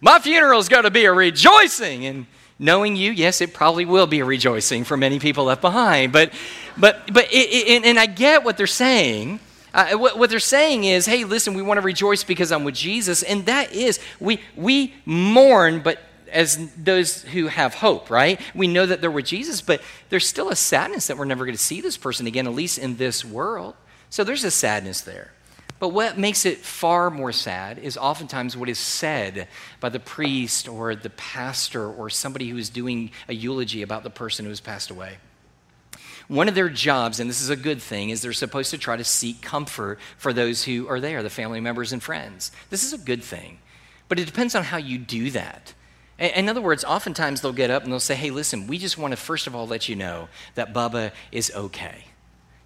My 0.00 0.18
funeral 0.18 0.58
is 0.58 0.68
going 0.68 0.82
to 0.82 0.90
be 0.90 1.04
a 1.04 1.12
rejoicing. 1.12 2.04
And 2.04 2.26
knowing 2.58 2.96
you, 2.96 3.12
yes, 3.12 3.40
it 3.40 3.54
probably 3.54 3.84
will 3.84 4.08
be 4.08 4.18
a 4.18 4.24
rejoicing 4.24 4.82
for 4.82 4.96
many 4.96 5.20
people 5.20 5.44
left 5.44 5.60
behind. 5.60 6.12
But, 6.12 6.32
but, 6.76 7.12
but 7.12 7.26
it, 7.26 7.36
it, 7.36 7.84
and 7.84 7.96
I 7.96 8.06
get 8.06 8.42
what 8.42 8.56
they're 8.56 8.66
saying. 8.66 9.38
Uh, 9.72 9.92
what, 9.92 10.18
what, 10.18 10.30
they're 10.30 10.40
saying 10.40 10.82
is, 10.82 11.06
hey, 11.06 11.22
listen, 11.22 11.54
we 11.54 11.62
want 11.62 11.78
to 11.78 11.86
rejoice 11.86 12.24
because 12.24 12.50
I'm 12.50 12.64
with 12.64 12.74
Jesus. 12.74 13.22
And 13.22 13.46
that 13.46 13.70
is, 13.70 14.00
we, 14.18 14.40
we 14.56 14.94
mourn, 15.06 15.80
but 15.80 16.00
as 16.34 16.68
those 16.76 17.22
who 17.22 17.46
have 17.46 17.74
hope, 17.74 18.10
right? 18.10 18.40
We 18.54 18.66
know 18.66 18.84
that 18.84 19.00
they're 19.00 19.10
with 19.10 19.26
Jesus, 19.26 19.62
but 19.62 19.80
there's 20.10 20.26
still 20.26 20.50
a 20.50 20.56
sadness 20.56 21.06
that 21.06 21.16
we're 21.16 21.24
never 21.24 21.44
going 21.44 21.56
to 21.56 21.62
see 21.62 21.80
this 21.80 21.96
person 21.96 22.26
again, 22.26 22.46
at 22.46 22.54
least 22.54 22.78
in 22.78 22.96
this 22.96 23.24
world. 23.24 23.74
So 24.10 24.24
there's 24.24 24.44
a 24.44 24.50
sadness 24.50 25.00
there. 25.00 25.32
But 25.78 25.88
what 25.88 26.18
makes 26.18 26.44
it 26.44 26.58
far 26.58 27.10
more 27.10 27.32
sad 27.32 27.78
is 27.78 27.96
oftentimes 27.96 28.56
what 28.56 28.68
is 28.68 28.78
said 28.78 29.48
by 29.80 29.88
the 29.88 30.00
priest 30.00 30.68
or 30.68 30.94
the 30.94 31.10
pastor 31.10 31.86
or 31.86 32.10
somebody 32.10 32.48
who 32.48 32.56
is 32.56 32.68
doing 32.68 33.10
a 33.28 33.34
eulogy 33.34 33.82
about 33.82 34.02
the 34.02 34.10
person 34.10 34.44
who 34.44 34.50
has 34.50 34.60
passed 34.60 34.90
away. 34.90 35.18
One 36.26 36.48
of 36.48 36.54
their 36.54 36.70
jobs, 36.70 37.20
and 37.20 37.28
this 37.28 37.42
is 37.42 37.50
a 37.50 37.56
good 37.56 37.82
thing, 37.82 38.10
is 38.10 38.22
they're 38.22 38.32
supposed 38.32 38.70
to 38.70 38.78
try 38.78 38.96
to 38.96 39.04
seek 39.04 39.42
comfort 39.42 39.98
for 40.16 40.32
those 40.32 40.64
who 40.64 40.88
are 40.88 41.00
there, 41.00 41.22
the 41.22 41.30
family 41.30 41.60
members 41.60 41.92
and 41.92 42.02
friends. 42.02 42.50
This 42.70 42.82
is 42.82 42.92
a 42.92 42.98
good 42.98 43.22
thing. 43.22 43.58
But 44.08 44.18
it 44.18 44.26
depends 44.26 44.54
on 44.54 44.64
how 44.64 44.78
you 44.78 44.96
do 44.96 45.30
that. 45.32 45.74
In 46.18 46.48
other 46.48 46.60
words, 46.60 46.84
oftentimes 46.84 47.40
they'll 47.40 47.52
get 47.52 47.70
up 47.70 47.82
and 47.82 47.92
they'll 47.92 48.00
say, 48.00 48.14
Hey, 48.14 48.30
listen, 48.30 48.66
we 48.66 48.78
just 48.78 48.98
want 48.98 49.12
to 49.12 49.16
first 49.16 49.46
of 49.46 49.54
all 49.54 49.66
let 49.66 49.88
you 49.88 49.96
know 49.96 50.28
that 50.54 50.72
Bubba 50.72 51.12
is 51.32 51.52
okay. 51.54 52.04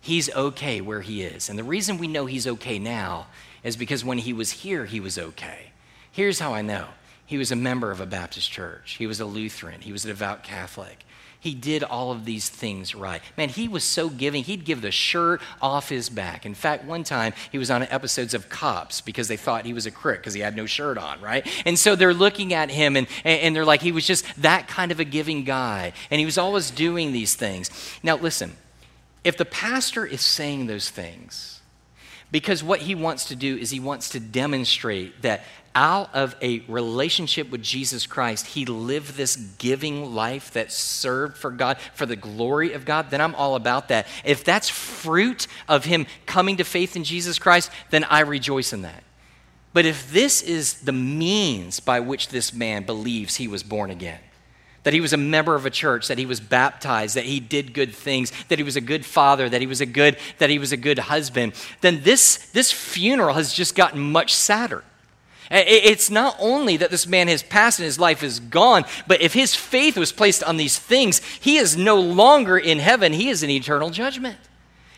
He's 0.01 0.33
okay 0.35 0.81
where 0.81 1.01
he 1.01 1.23
is. 1.23 1.49
And 1.49 1.59
the 1.59 1.65
reason 1.65 1.99
we 1.99 2.09
know 2.09 2.27
he's 2.27 2.47
okay 2.47 2.79
now 2.79 3.27
is 3.63 3.77
because 3.77 4.05
when 4.05 4.19
he 4.19 4.33
was 4.33 4.51
here, 4.51 4.85
he 4.87 5.01
was 5.01 5.19
okay. 5.19 5.73
Here's 6.11 6.39
how 6.39 6.55
I 6.55 6.63
know 6.63 6.89
he 7.27 7.39
was 7.39 7.53
a 7.53 7.57
member 7.57 7.91
of 7.91 8.01
a 8.01 8.07
Baptist 8.07 8.51
church, 8.51 8.97
he 8.99 9.07
was 9.07 9.21
a 9.21 9.27
Lutheran, 9.27 9.83
he 9.83 9.93
was 9.93 10.05
a 10.05 10.09
devout 10.09 10.43
Catholic. 10.43 11.05
He 11.41 11.55
did 11.55 11.85
all 11.85 12.11
of 12.11 12.25
these 12.25 12.49
things 12.49 12.97
right. 12.97 13.23
Man, 13.37 13.49
he 13.49 13.69
was 13.69 13.85
so 13.85 14.09
giving, 14.09 14.43
he'd 14.43 14.65
give 14.65 14.83
the 14.83 14.91
shirt 14.91 15.41
off 15.63 15.89
his 15.89 16.09
back. 16.09 16.45
In 16.45 16.55
fact, 16.55 16.85
one 16.85 17.05
time 17.05 17.33
he 17.53 17.59
was 17.59 17.71
on 17.71 17.83
episodes 17.85 18.35
of 18.35 18.49
Cops 18.49 19.01
because 19.01 19.29
they 19.29 19.37
thought 19.37 19.65
he 19.65 19.73
was 19.73 19.87
a 19.87 19.93
crook 19.93 20.19
because 20.19 20.35
he 20.35 20.41
had 20.41 20.57
no 20.57 20.67
shirt 20.67 20.99
on, 20.99 21.21
right? 21.21 21.47
And 21.65 21.79
so 21.79 21.95
they're 21.95 22.13
looking 22.13 22.53
at 22.55 22.71
him 22.71 22.97
and, 22.97 23.07
and 23.25 23.55
they're 23.55 23.65
like, 23.65 23.83
he 23.83 23.93
was 23.93 24.05
just 24.05 24.25
that 24.43 24.67
kind 24.67 24.91
of 24.91 24.99
a 24.99 25.05
giving 25.05 25.45
guy. 25.45 25.93
And 26.11 26.19
he 26.19 26.25
was 26.25 26.39
always 26.39 26.73
doing 26.73 27.13
these 27.13 27.35
things. 27.37 27.71
Now, 28.03 28.17
listen, 28.17 28.57
if 29.23 29.37
the 29.37 29.45
pastor 29.45 30.05
is 30.05 30.21
saying 30.21 30.67
those 30.67 30.91
things, 30.91 31.58
because 32.31 32.63
what 32.63 32.81
he 32.81 32.95
wants 32.95 33.27
to 33.27 33.37
do 33.37 33.57
is 33.57 33.71
he 33.71 33.81
wants 33.81 34.11
to 34.11 34.21
demonstrate 34.21 35.23
that 35.23 35.45
out 35.75 36.15
of 36.15 36.35
a 36.43 36.61
relationship 36.61 37.51
with 37.51 37.63
Jesus 37.63 38.07
Christ, 38.07 38.47
he 38.49 38.65
lived 38.67 39.15
this 39.15 39.37
giving 39.37 40.15
life 40.15 40.51
that 40.53 40.73
served 40.73 41.37
for 41.37 41.51
God, 41.51 41.79
for 41.95 42.05
the 42.05 42.17
glory 42.17 42.73
of 42.73 42.85
God, 42.85 43.11
then 43.11 43.21
I'm 43.21 43.35
all 43.35 43.55
about 43.55 43.89
that. 43.89 44.07
If 44.25 44.45
that's 44.45 44.69
fruit 44.69 45.47
of 45.69 45.85
him 45.85 46.07
coming 46.27 46.57
to 46.57 46.65
faith 46.65 46.97
in 46.97 47.05
Jesus 47.05 47.39
Christ, 47.39 47.71
then 47.91 48.05
I 48.05 48.21
rejoice 48.21 48.73
in 48.73 48.83
that. 48.83 49.05
But 49.73 49.87
if 49.87 50.11
this 50.11 50.43
is 50.43 50.81
the 50.81 50.93
means 50.93 51.81
by 51.81 52.01
which 52.01 52.29
this 52.29 52.53
man 52.53 52.85
believes 52.85 53.37
he 53.37 53.49
was 53.49 53.63
born 53.63 53.91
again, 53.91 54.21
that 54.89 54.95
he 54.95 55.03
was 55.03 55.13
a 55.13 55.19
member 55.19 55.55
of 55.55 55.67
a 55.67 55.71
church, 55.71 56.09
that 56.09 56.17
he 56.17 56.25
was 56.25 56.41
baptized, 56.41 57.15
that 57.15 57.27
he 57.27 57.41
did 57.41 57.75
good 57.75 57.95
things, 57.95 58.33
that 58.49 58.59
he 58.59 58.63
was 58.63 58.75
a 58.75 58.81
good 58.81 59.05
father, 59.05 59.47
that 59.47 59.61
he 59.61 59.67
was 59.67 59.83
a 59.83 59.87
good, 59.87 60.17
that 60.39 60.49
he 60.49 60.59
was 60.59 60.73
a 60.73 60.79
good 60.79 60.99
husband, 60.99 61.53
then 61.83 62.03
this, 62.05 62.51
this 62.53 62.73
funeral 62.73 63.35
has 63.35 63.53
just 63.53 63.75
gotten 63.75 64.01
much 64.01 64.33
sadder. 64.33 64.83
It's 65.51 66.09
not 66.09 66.37
only 66.39 66.79
that 66.79 66.91
this 66.91 67.07
man 67.07 67.29
has 67.29 67.43
passed 67.43 67.79
and 67.81 67.85
his 67.85 67.99
life 67.99 68.23
is 68.23 68.41
gone, 68.41 68.87
but 69.07 69.21
if 69.21 69.35
his 69.35 69.55
faith 69.55 69.99
was 69.99 70.11
placed 70.11 70.43
on 70.43 70.57
these 70.57 70.79
things, 70.79 71.19
he 71.39 71.59
is 71.59 71.77
no 71.77 72.01
longer 72.01 72.57
in 72.57 72.79
heaven, 72.79 73.13
he 73.13 73.29
is 73.29 73.43
in 73.43 73.51
eternal 73.51 73.91
judgment. 73.91 74.39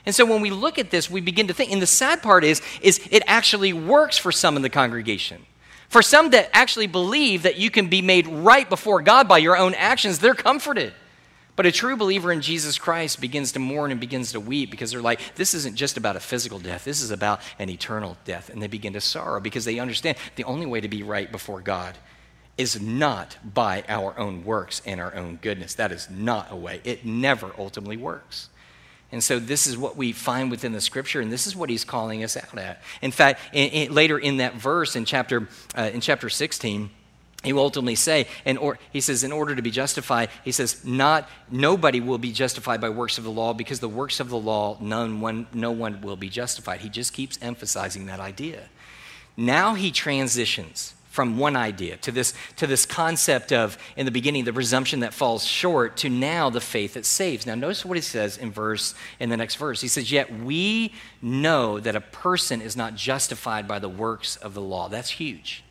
And 0.06 0.14
so 0.14 0.24
when 0.24 0.40
we 0.40 0.50
look 0.50 0.78
at 0.78 0.92
this, 0.92 1.10
we 1.10 1.20
begin 1.20 1.48
to 1.48 1.52
think, 1.52 1.72
and 1.72 1.82
the 1.82 1.86
sad 1.88 2.22
part 2.22 2.44
is, 2.44 2.62
is 2.80 3.00
it 3.10 3.24
actually 3.26 3.72
works 3.72 4.16
for 4.16 4.30
some 4.30 4.54
in 4.54 4.62
the 4.62 4.70
congregation. 4.70 5.46
For 5.90 6.02
some 6.02 6.30
that 6.30 6.48
actually 6.52 6.86
believe 6.86 7.42
that 7.42 7.56
you 7.56 7.68
can 7.68 7.88
be 7.88 8.00
made 8.00 8.28
right 8.28 8.68
before 8.68 9.02
God 9.02 9.26
by 9.26 9.38
your 9.38 9.56
own 9.56 9.74
actions, 9.74 10.20
they're 10.20 10.34
comforted. 10.34 10.94
But 11.56 11.66
a 11.66 11.72
true 11.72 11.96
believer 11.96 12.30
in 12.30 12.40
Jesus 12.40 12.78
Christ 12.78 13.20
begins 13.20 13.50
to 13.52 13.58
mourn 13.58 13.90
and 13.90 14.00
begins 14.00 14.30
to 14.32 14.40
weep 14.40 14.70
because 14.70 14.92
they're 14.92 15.02
like, 15.02 15.34
this 15.34 15.52
isn't 15.52 15.74
just 15.74 15.96
about 15.96 16.14
a 16.14 16.20
physical 16.20 16.60
death, 16.60 16.84
this 16.84 17.02
is 17.02 17.10
about 17.10 17.40
an 17.58 17.68
eternal 17.68 18.16
death. 18.24 18.50
And 18.50 18.62
they 18.62 18.68
begin 18.68 18.92
to 18.92 19.00
sorrow 19.00 19.40
because 19.40 19.64
they 19.64 19.80
understand 19.80 20.16
the 20.36 20.44
only 20.44 20.64
way 20.64 20.80
to 20.80 20.88
be 20.88 21.02
right 21.02 21.30
before 21.30 21.60
God 21.60 21.98
is 22.56 22.80
not 22.80 23.36
by 23.42 23.82
our 23.88 24.16
own 24.16 24.44
works 24.44 24.82
and 24.86 25.00
our 25.00 25.14
own 25.16 25.40
goodness. 25.42 25.74
That 25.74 25.90
is 25.90 26.08
not 26.08 26.52
a 26.52 26.56
way. 26.56 26.80
It 26.84 27.04
never 27.04 27.52
ultimately 27.58 27.96
works. 27.96 28.49
And 29.12 29.24
so, 29.24 29.38
this 29.38 29.66
is 29.66 29.76
what 29.76 29.96
we 29.96 30.12
find 30.12 30.50
within 30.50 30.72
the 30.72 30.80
scripture, 30.80 31.20
and 31.20 31.32
this 31.32 31.46
is 31.46 31.56
what 31.56 31.68
he's 31.68 31.84
calling 31.84 32.22
us 32.22 32.36
out 32.36 32.56
at. 32.58 32.80
In 33.02 33.10
fact, 33.10 33.40
in, 33.52 33.68
in, 33.70 33.94
later 33.94 34.18
in 34.18 34.36
that 34.36 34.54
verse 34.54 34.94
in 34.94 35.04
chapter, 35.04 35.48
uh, 35.76 35.90
in 35.92 36.00
chapter 36.00 36.28
16, 36.28 36.90
he 37.42 37.52
will 37.52 37.62
ultimately 37.62 37.94
say, 37.94 38.26
and 38.44 38.58
or, 38.58 38.78
he 38.92 39.00
says, 39.00 39.24
in 39.24 39.32
order 39.32 39.56
to 39.56 39.62
be 39.62 39.70
justified, 39.70 40.28
he 40.44 40.52
says, 40.52 40.84
not 40.84 41.28
nobody 41.50 41.98
will 41.98 42.18
be 42.18 42.32
justified 42.32 42.80
by 42.80 42.90
works 42.90 43.16
of 43.16 43.24
the 43.24 43.30
law 43.30 43.54
because 43.54 43.80
the 43.80 43.88
works 43.88 44.20
of 44.20 44.28
the 44.28 44.38
law, 44.38 44.76
none 44.80 45.20
one, 45.20 45.46
no 45.54 45.70
one 45.70 46.02
will 46.02 46.16
be 46.16 46.28
justified. 46.28 46.80
He 46.80 46.90
just 46.90 47.14
keeps 47.14 47.38
emphasizing 47.40 48.06
that 48.06 48.20
idea. 48.20 48.68
Now 49.36 49.74
he 49.74 49.90
transitions 49.90 50.94
from 51.10 51.38
one 51.38 51.56
idea 51.56 51.96
to 51.98 52.12
this, 52.12 52.32
to 52.56 52.68
this 52.68 52.86
concept 52.86 53.52
of, 53.52 53.76
in 53.96 54.06
the 54.06 54.12
beginning, 54.12 54.44
the 54.44 54.52
presumption 54.52 55.00
that 55.00 55.12
falls 55.12 55.44
short, 55.44 55.96
to 55.98 56.08
now 56.08 56.48
the 56.48 56.60
faith 56.60 56.94
that 56.94 57.04
saves. 57.04 57.46
Now, 57.46 57.56
notice 57.56 57.84
what 57.84 57.96
he 57.96 58.00
says 58.00 58.38
in 58.38 58.52
verse, 58.52 58.94
in 59.18 59.28
the 59.28 59.36
next 59.36 59.56
verse. 59.56 59.80
He 59.80 59.88
says, 59.88 60.12
Yet 60.12 60.32
we 60.32 60.94
know 61.20 61.80
that 61.80 61.96
a 61.96 62.00
person 62.00 62.62
is 62.62 62.76
not 62.76 62.94
justified 62.94 63.66
by 63.66 63.80
the 63.80 63.88
works 63.88 64.36
of 64.36 64.54
the 64.54 64.60
law. 64.60 64.88
That's 64.88 65.10
huge. 65.10 65.64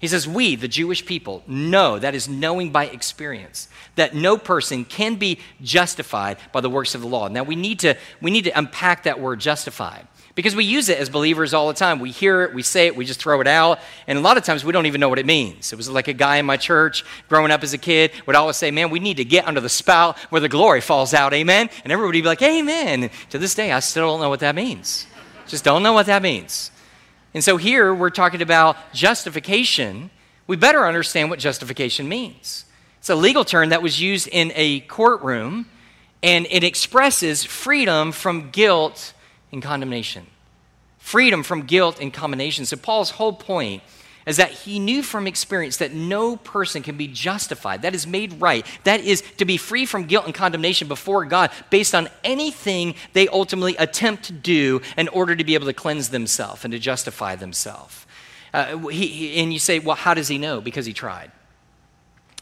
He 0.00 0.08
says, 0.08 0.26
We, 0.26 0.56
the 0.56 0.66
Jewish 0.66 1.06
people, 1.06 1.44
know, 1.46 2.00
that 2.00 2.16
is 2.16 2.28
knowing 2.28 2.72
by 2.72 2.86
experience, 2.86 3.68
that 3.94 4.16
no 4.16 4.36
person 4.36 4.84
can 4.84 5.14
be 5.14 5.38
justified 5.62 6.36
by 6.52 6.62
the 6.62 6.70
works 6.70 6.96
of 6.96 7.00
the 7.00 7.06
law. 7.06 7.28
Now, 7.28 7.44
we 7.44 7.54
need 7.54 7.78
to, 7.80 7.96
we 8.20 8.32
need 8.32 8.44
to 8.44 8.58
unpack 8.58 9.04
that 9.04 9.20
word 9.20 9.38
justified 9.38 10.08
because 10.34 10.54
we 10.54 10.64
use 10.64 10.88
it 10.88 10.98
as 10.98 11.10
believers 11.10 11.52
all 11.52 11.68
the 11.68 11.74
time. 11.74 11.98
We 11.98 12.10
hear 12.10 12.42
it, 12.42 12.54
we 12.54 12.62
say 12.62 12.86
it, 12.86 12.96
we 12.96 13.04
just 13.04 13.20
throw 13.20 13.40
it 13.40 13.46
out, 13.46 13.80
and 14.06 14.18
a 14.18 14.20
lot 14.20 14.36
of 14.36 14.44
times 14.44 14.64
we 14.64 14.72
don't 14.72 14.86
even 14.86 15.00
know 15.00 15.08
what 15.08 15.18
it 15.18 15.26
means. 15.26 15.72
It 15.72 15.76
was 15.76 15.88
like 15.88 16.08
a 16.08 16.12
guy 16.12 16.36
in 16.36 16.46
my 16.46 16.56
church 16.56 17.04
growing 17.28 17.50
up 17.50 17.62
as 17.62 17.72
a 17.72 17.78
kid 17.78 18.12
would 18.26 18.36
always 18.36 18.56
say, 18.56 18.70
Man, 18.70 18.90
we 18.90 19.00
need 19.00 19.16
to 19.18 19.24
get 19.24 19.46
under 19.46 19.60
the 19.60 19.68
spout 19.68 20.18
where 20.30 20.40
the 20.40 20.48
glory 20.48 20.80
falls 20.80 21.14
out, 21.14 21.32
amen? 21.34 21.68
And 21.84 21.92
everybody 21.92 22.18
would 22.18 22.22
be 22.22 22.28
like, 22.28 22.42
Amen. 22.42 23.10
To 23.30 23.38
this 23.38 23.54
day, 23.54 23.72
I 23.72 23.80
still 23.80 24.08
don't 24.08 24.20
know 24.20 24.28
what 24.28 24.40
that 24.40 24.54
means. 24.54 25.06
Just 25.46 25.64
don't 25.64 25.82
know 25.82 25.92
what 25.92 26.06
that 26.06 26.22
means. 26.22 26.70
And 27.34 27.42
so 27.42 27.56
here 27.56 27.94
we're 27.94 28.10
talking 28.10 28.42
about 28.42 28.76
justification. 28.92 30.10
We 30.46 30.56
better 30.56 30.86
understand 30.86 31.30
what 31.30 31.38
justification 31.38 32.08
means. 32.08 32.64
It's 32.98 33.08
a 33.08 33.14
legal 33.14 33.44
term 33.44 33.70
that 33.70 33.82
was 33.82 34.00
used 34.00 34.28
in 34.28 34.52
a 34.54 34.80
courtroom, 34.80 35.66
and 36.22 36.46
it 36.50 36.64
expresses 36.64 37.44
freedom 37.44 38.12
from 38.12 38.50
guilt 38.50 39.14
and 39.52 39.62
condemnation. 39.62 40.26
Freedom 40.98 41.42
from 41.42 41.62
guilt 41.62 41.98
and 42.00 42.12
condemnation. 42.12 42.66
So, 42.66 42.76
Paul's 42.76 43.10
whole 43.10 43.32
point 43.32 43.82
is 44.26 44.36
that 44.36 44.50
he 44.50 44.78
knew 44.78 45.02
from 45.02 45.26
experience 45.26 45.78
that 45.78 45.92
no 45.92 46.36
person 46.36 46.82
can 46.82 46.96
be 46.96 47.08
justified, 47.08 47.82
that 47.82 47.94
is 47.94 48.06
made 48.06 48.40
right, 48.40 48.64
that 48.84 49.00
is 49.00 49.22
to 49.38 49.44
be 49.44 49.56
free 49.56 49.86
from 49.86 50.04
guilt 50.04 50.26
and 50.26 50.34
condemnation 50.34 50.88
before 50.88 51.24
God 51.24 51.50
based 51.70 51.94
on 51.94 52.08
anything 52.22 52.94
they 53.12 53.28
ultimately 53.28 53.76
attempt 53.76 54.24
to 54.24 54.32
do 54.32 54.82
in 54.96 55.08
order 55.08 55.34
to 55.34 55.44
be 55.44 55.54
able 55.54 55.66
to 55.66 55.72
cleanse 55.72 56.10
themselves 56.10 56.64
and 56.64 56.72
to 56.72 56.78
justify 56.78 57.34
themselves. 57.34 58.06
Uh, 58.52 58.76
he, 58.88 59.06
he, 59.06 59.42
and 59.42 59.52
you 59.52 59.58
say, 59.58 59.78
well, 59.78 59.96
how 59.96 60.12
does 60.12 60.28
he 60.28 60.38
know? 60.38 60.60
Because 60.60 60.84
he 60.84 60.92
tried. 60.92 61.30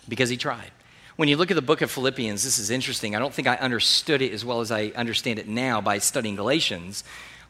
Because 0.09 0.31
he 0.31 0.37
tried. 0.37 0.71
When 1.19 1.29
you 1.29 1.37
look 1.37 1.51
at 1.51 1.57
the 1.57 1.63
book 1.63 1.83
of 1.83 1.91
Philippians, 1.91 2.45
this 2.45 2.61
is 2.61 2.71
interesting. 2.71 3.17
I 3.17 3.19
don't 3.19 3.35
think 3.35 3.49
I 3.49 3.57
understood 3.57 4.23
it 4.23 4.33
as 4.33 4.45
well 4.45 4.61
as 4.61 4.71
I 4.71 4.93
understand 4.95 5.41
it 5.41 5.49
now 5.49 5.81
by 5.81 5.99
studying 5.99 6.37
Galatians. 6.37 7.03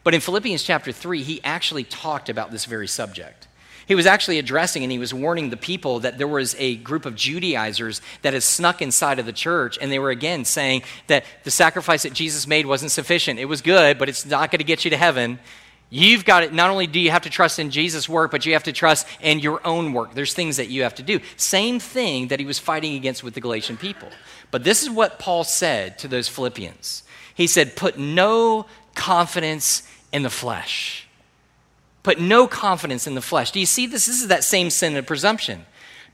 But 0.03 0.15
in 0.15 0.21
Philippians 0.21 0.63
chapter 0.63 0.91
3, 0.91 1.21
he 1.21 1.39
actually 1.43 1.83
talked 1.83 2.29
about 2.29 2.49
this 2.49 2.65
very 2.65 2.87
subject. 2.87 3.47
He 3.85 3.93
was 3.93 4.07
actually 4.07 4.39
addressing 4.39 4.81
and 4.81 4.91
he 4.91 4.97
was 4.97 5.13
warning 5.13 5.51
the 5.51 5.55
people 5.55 5.99
that 5.99 6.17
there 6.17 6.27
was 6.27 6.55
a 6.57 6.77
group 6.77 7.05
of 7.05 7.13
Judaizers 7.13 8.01
that 8.23 8.33
had 8.33 8.41
snuck 8.41 8.81
inside 8.81 9.19
of 9.19 9.27
the 9.27 9.33
church, 9.33 9.77
and 9.79 9.91
they 9.91 9.99
were 9.99 10.09
again 10.09 10.45
saying 10.45 10.81
that 11.05 11.23
the 11.43 11.51
sacrifice 11.51 12.01
that 12.01 12.13
Jesus 12.13 12.47
made 12.47 12.65
wasn't 12.65 12.89
sufficient. 12.89 13.37
It 13.37 13.45
was 13.45 13.61
good, 13.61 13.99
but 13.99 14.09
it's 14.09 14.25
not 14.25 14.49
going 14.49 14.57
to 14.57 14.65
get 14.65 14.83
you 14.83 14.89
to 14.89 14.97
heaven. 14.97 15.37
You've 15.89 16.23
got 16.23 16.43
it. 16.43 16.53
Not 16.53 16.69
only 16.69 16.85
do 16.85 16.99
you 16.99 17.09
have 17.09 17.23
to 17.23 17.29
trust 17.29 17.57
in 17.57 17.71
Jesus' 17.71 18.07
work, 18.07 18.29
but 18.29 18.45
you 18.45 18.53
have 18.53 18.63
to 18.63 18.71
trust 18.71 19.07
in 19.21 19.39
your 19.39 19.65
own 19.65 19.93
work. 19.93 20.13
There's 20.13 20.33
things 20.33 20.57
that 20.57 20.69
you 20.69 20.83
have 20.83 20.95
to 20.95 21.03
do. 21.03 21.19
Same 21.35 21.79
thing 21.79 22.27
that 22.27 22.39
he 22.39 22.45
was 22.45 22.59
fighting 22.59 22.95
against 22.95 23.23
with 23.23 23.33
the 23.33 23.41
Galatian 23.41 23.75
people. 23.75 24.09
But 24.51 24.63
this 24.63 24.83
is 24.83 24.89
what 24.89 25.17
Paul 25.17 25.43
said 25.43 25.97
to 25.99 26.07
those 26.07 26.27
Philippians. 26.27 27.03
He 27.33 27.47
said, 27.47 27.75
Put 27.75 27.97
no 27.97 28.67
confidence 28.93 29.83
in 30.11 30.21
the 30.21 30.29
flesh. 30.29 31.07
Put 32.03 32.19
no 32.19 32.47
confidence 32.47 33.07
in 33.07 33.15
the 33.15 33.21
flesh. 33.21 33.51
Do 33.51 33.59
you 33.59 33.65
see 33.65 33.87
this? 33.87 34.05
This 34.05 34.21
is 34.21 34.27
that 34.27 34.43
same 34.43 34.69
sin 34.69 34.95
of 34.95 35.05
presumption. 35.05 35.65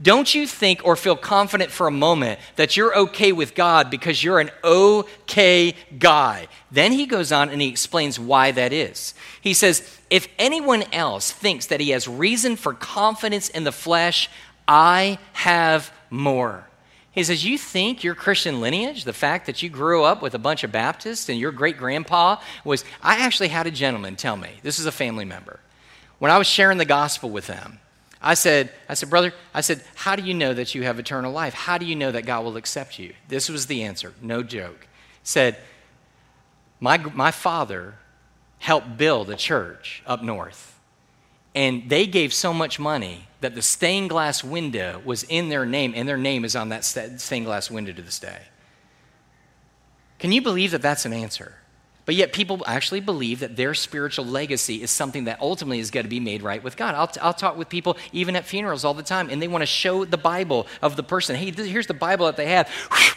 Don't 0.01 0.35
you 0.35 0.45
think 0.45 0.81
or 0.83 0.95
feel 0.95 1.15
confident 1.15 1.71
for 1.71 1.87
a 1.87 1.91
moment 1.91 2.39
that 2.57 2.75
you're 2.75 2.97
okay 2.97 3.31
with 3.31 3.55
God 3.55 3.89
because 3.89 4.23
you're 4.23 4.39
an 4.39 4.51
okay 4.63 5.73
guy. 5.97 6.47
Then 6.69 6.91
he 6.91 7.05
goes 7.05 7.31
on 7.31 7.49
and 7.49 7.61
he 7.61 7.69
explains 7.69 8.19
why 8.19 8.51
that 8.51 8.73
is. 8.73 9.13
He 9.39 9.53
says, 9.53 9.99
If 10.09 10.27
anyone 10.37 10.83
else 10.91 11.31
thinks 11.31 11.67
that 11.67 11.79
he 11.79 11.91
has 11.91 12.07
reason 12.07 12.57
for 12.57 12.73
confidence 12.73 13.47
in 13.49 13.63
the 13.63 13.71
flesh, 13.71 14.29
I 14.67 15.17
have 15.33 15.91
more. 16.09 16.67
He 17.11 17.23
says, 17.23 17.45
You 17.45 17.57
think 17.57 18.03
your 18.03 18.15
Christian 18.15 18.59
lineage, 18.59 19.05
the 19.05 19.13
fact 19.13 19.45
that 19.45 19.63
you 19.63 19.69
grew 19.69 20.03
up 20.03 20.21
with 20.21 20.35
a 20.35 20.39
bunch 20.39 20.65
of 20.65 20.73
Baptists 20.73 21.29
and 21.29 21.39
your 21.39 21.53
great 21.53 21.77
grandpa 21.77 22.37
was. 22.65 22.83
I 23.01 23.21
actually 23.21 23.47
had 23.47 23.65
a 23.65 23.71
gentleman 23.71 24.17
tell 24.17 24.35
me, 24.35 24.49
this 24.61 24.77
is 24.77 24.85
a 24.85 24.91
family 24.91 25.23
member. 25.23 25.61
When 26.19 26.31
I 26.31 26.37
was 26.37 26.47
sharing 26.47 26.77
the 26.77 26.85
gospel 26.85 27.29
with 27.29 27.47
them, 27.47 27.79
I 28.25 28.33
said, 28.33 28.71
I 28.89 28.95
said, 28.95 29.11
brother, 29.11 29.33
I 29.53 29.61
said, 29.61 29.83
how 29.93 30.15
do 30.15 30.23
you 30.23 30.33
know 30.33 30.51
that 30.55 30.73
you 30.73 30.81
have 30.81 30.97
eternal 30.97 31.31
life? 31.31 31.53
How 31.53 31.77
do 31.77 31.85
you 31.85 31.95
know 31.95 32.11
that 32.11 32.25
God 32.25 32.43
will 32.43 32.57
accept 32.57 32.97
you? 32.97 33.13
This 33.27 33.49
was 33.49 33.67
the 33.67 33.83
answer, 33.83 34.15
no 34.19 34.41
joke. 34.41 34.87
Said, 35.21 35.57
my, 36.79 36.97
my 36.97 37.29
father 37.29 37.93
helped 38.57 38.97
build 38.97 39.29
a 39.29 39.35
church 39.35 40.01
up 40.07 40.23
north, 40.23 40.79
and 41.53 41.87
they 41.87 42.07
gave 42.07 42.33
so 42.33 42.51
much 42.51 42.79
money 42.79 43.27
that 43.41 43.53
the 43.53 43.61
stained 43.61 44.09
glass 44.09 44.43
window 44.43 45.03
was 45.05 45.21
in 45.21 45.49
their 45.49 45.65
name, 45.65 45.93
and 45.95 46.09
their 46.09 46.17
name 46.17 46.43
is 46.43 46.55
on 46.55 46.69
that 46.69 46.83
stained 46.83 47.45
glass 47.45 47.69
window 47.69 47.93
to 47.93 48.01
this 48.01 48.17
day. 48.17 48.41
Can 50.17 50.31
you 50.31 50.41
believe 50.41 50.71
that 50.71 50.81
that's 50.81 51.05
an 51.05 51.13
answer? 51.13 51.57
But 52.05 52.13
yet, 52.13 52.33
people 52.33 52.63
actually 52.67 52.99
believe 52.99 53.39
that 53.39 53.55
their 53.55 53.73
spiritual 53.73 54.25
legacy 54.25 54.83
is 54.83 54.91
something 54.91 55.23
that 55.23 55.41
ultimately 55.41 55.79
is 55.79 55.89
going 55.89 56.03
to 56.03 56.09
be 56.09 56.19
made 56.19 56.43
right 56.43 56.63
with 56.63 56.77
God. 56.77 56.93
I'll, 56.93 57.11
I'll 57.19 57.33
talk 57.33 57.57
with 57.57 57.67
people 57.67 57.97
even 58.11 58.35
at 58.35 58.45
funerals 58.45 58.85
all 58.85 58.93
the 58.93 59.01
time, 59.01 59.29
and 59.29 59.41
they 59.41 59.47
want 59.47 59.63
to 59.63 59.67
show 59.67 60.05
the 60.05 60.17
Bible 60.17 60.67
of 60.83 60.95
the 60.95 61.03
person. 61.03 61.35
Hey, 61.35 61.49
this, 61.49 61.67
here's 61.67 61.87
the 61.87 61.95
Bible 61.95 62.27
that 62.27 62.37
they 62.37 62.45
had. 62.45 62.67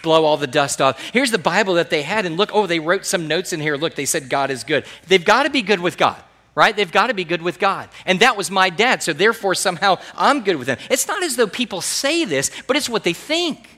Blow 0.03 0.25
all 0.25 0.39
the 0.39 0.47
dust 0.47 0.81
off. 0.81 0.99
Here's 1.13 1.31
the 1.31 1.39
Bible 1.39 1.75
that 1.75 1.91
they 1.91 2.03
had, 2.03 2.25
and 2.25 2.39
look, 2.39 2.51
oh, 2.55 2.67
they 2.67 2.81
wrote 2.81 3.05
some 3.05 3.29
notes 3.29 3.53
in 3.53 3.61
here. 3.61 3.77
Look, 3.77 3.95
they 3.95 4.07
said 4.07 4.31
God 4.31 4.51
is 4.51 4.65
good. 4.65 4.87
They've 5.07 5.25
got 5.25 5.43
to 5.43 5.51
be 5.51 5.63
good 5.63 5.81
with 5.81 5.99
God 5.99 6.23
right? 6.55 6.75
They've 6.75 6.91
got 6.91 7.07
to 7.07 7.15
be 7.15 7.23
good 7.23 7.41
with 7.41 7.61
God. 7.61 7.89
And 8.05 8.19
that 8.19 8.37
was 8.37 8.51
my 8.51 8.69
dad, 8.69 9.01
so 9.01 9.13
therefore 9.13 9.55
somehow 9.55 9.99
I'm 10.17 10.43
good 10.43 10.57
with 10.57 10.67
him. 10.67 10.77
It's 10.91 11.07
not 11.07 11.23
as 11.23 11.37
though 11.37 11.47
people 11.47 11.81
say 11.81 12.25
this, 12.25 12.51
but 12.67 12.77
it's 12.77 12.89
what 12.89 13.05
they 13.05 13.13
think. 13.13 13.78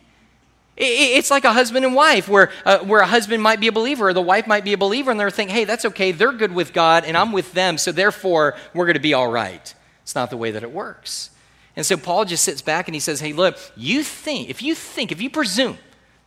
It's 0.83 1.31
like 1.31 1.45
a 1.45 1.53
husband 1.53 1.85
and 1.85 1.95
wife, 1.95 2.27
where, 2.27 2.51
uh, 2.65 2.79
where 2.79 3.01
a 3.01 3.07
husband 3.07 3.43
might 3.43 3.61
be 3.61 3.67
a 3.67 3.73
believer 3.73 4.09
or 4.09 4.15
the 4.15 4.23
wife 4.23 4.47
might 4.47 4.65
be 4.65 4.73
a 4.73 4.79
believer, 4.79 5.11
and 5.11 5.21
they're 5.21 5.31
thinking, 5.31 5.55
hey, 5.55 5.65
that's 5.65 5.85
okay. 5.85 6.11
They're 6.11 6.33
good 6.33 6.53
with 6.53 6.73
God, 6.73 7.05
and 7.05 7.17
I'm 7.17 7.33
with 7.33 7.53
them, 7.53 7.77
so 7.77 7.93
therefore 7.93 8.55
we're 8.73 8.87
going 8.87 8.95
to 8.95 9.01
be 9.01 9.13
all 9.13 9.31
right. 9.31 9.75
It's 10.03 10.15
not 10.15 10.31
the 10.31 10.39
way 10.39 10.51
that 10.53 10.63
it 10.63 10.73
works. 10.73 11.31
And 11.77 11.85
so 11.85 11.97
Paul 11.97 12.25
just 12.25 12.45
sits 12.45 12.63
back 12.63 12.89
and 12.89 12.95
he 12.95 13.01
says, 13.01 13.21
hey, 13.21 13.33
look, 13.33 13.59
you 13.77 14.03
think, 14.03 14.49
if 14.49 14.63
you 14.63 14.75
think, 14.75 15.13
if 15.13 15.21
you 15.23 15.31
presume 15.31 15.79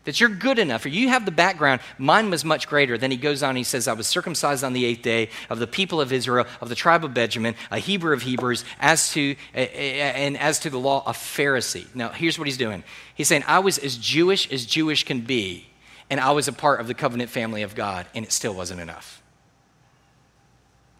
that 0.05 0.19
you're 0.19 0.29
good 0.29 0.59
enough 0.59 0.85
or 0.85 0.89
you 0.89 1.09
have 1.09 1.25
the 1.25 1.31
background. 1.31 1.81
Mine 1.97 2.29
was 2.29 2.43
much 2.43 2.67
greater. 2.67 2.97
Then 2.97 3.11
he 3.11 3.17
goes 3.17 3.41
on, 3.41 3.55
he 3.55 3.63
says, 3.63 3.87
I 3.87 3.93
was 3.93 4.07
circumcised 4.07 4.63
on 4.63 4.73
the 4.73 4.85
eighth 4.85 5.01
day 5.01 5.29
of 5.49 5.59
the 5.59 5.67
people 5.67 6.01
of 6.01 6.11
Israel, 6.11 6.45
of 6.61 6.69
the 6.69 6.75
tribe 6.75 7.05
of 7.05 7.13
Benjamin, 7.13 7.55
a 7.71 7.79
Hebrew 7.79 8.13
of 8.13 8.21
Hebrews, 8.21 8.65
as 8.79 9.11
to, 9.13 9.35
and 9.53 10.37
as 10.37 10.59
to 10.59 10.69
the 10.69 10.79
law, 10.79 11.03
a 11.05 11.13
Pharisee. 11.13 11.85
Now, 11.95 12.09
here's 12.09 12.37
what 12.37 12.47
he's 12.47 12.57
doing 12.57 12.83
he's 13.15 13.27
saying, 13.27 13.43
I 13.47 13.59
was 13.59 13.77
as 13.77 13.97
Jewish 13.97 14.51
as 14.51 14.65
Jewish 14.65 15.05
can 15.05 15.21
be, 15.21 15.67
and 16.09 16.19
I 16.19 16.31
was 16.31 16.47
a 16.47 16.53
part 16.53 16.81
of 16.81 16.87
the 16.87 16.93
covenant 16.93 17.29
family 17.29 17.63
of 17.63 17.75
God, 17.75 18.05
and 18.13 18.25
it 18.25 18.31
still 18.31 18.53
wasn't 18.53 18.81
enough. 18.81 19.22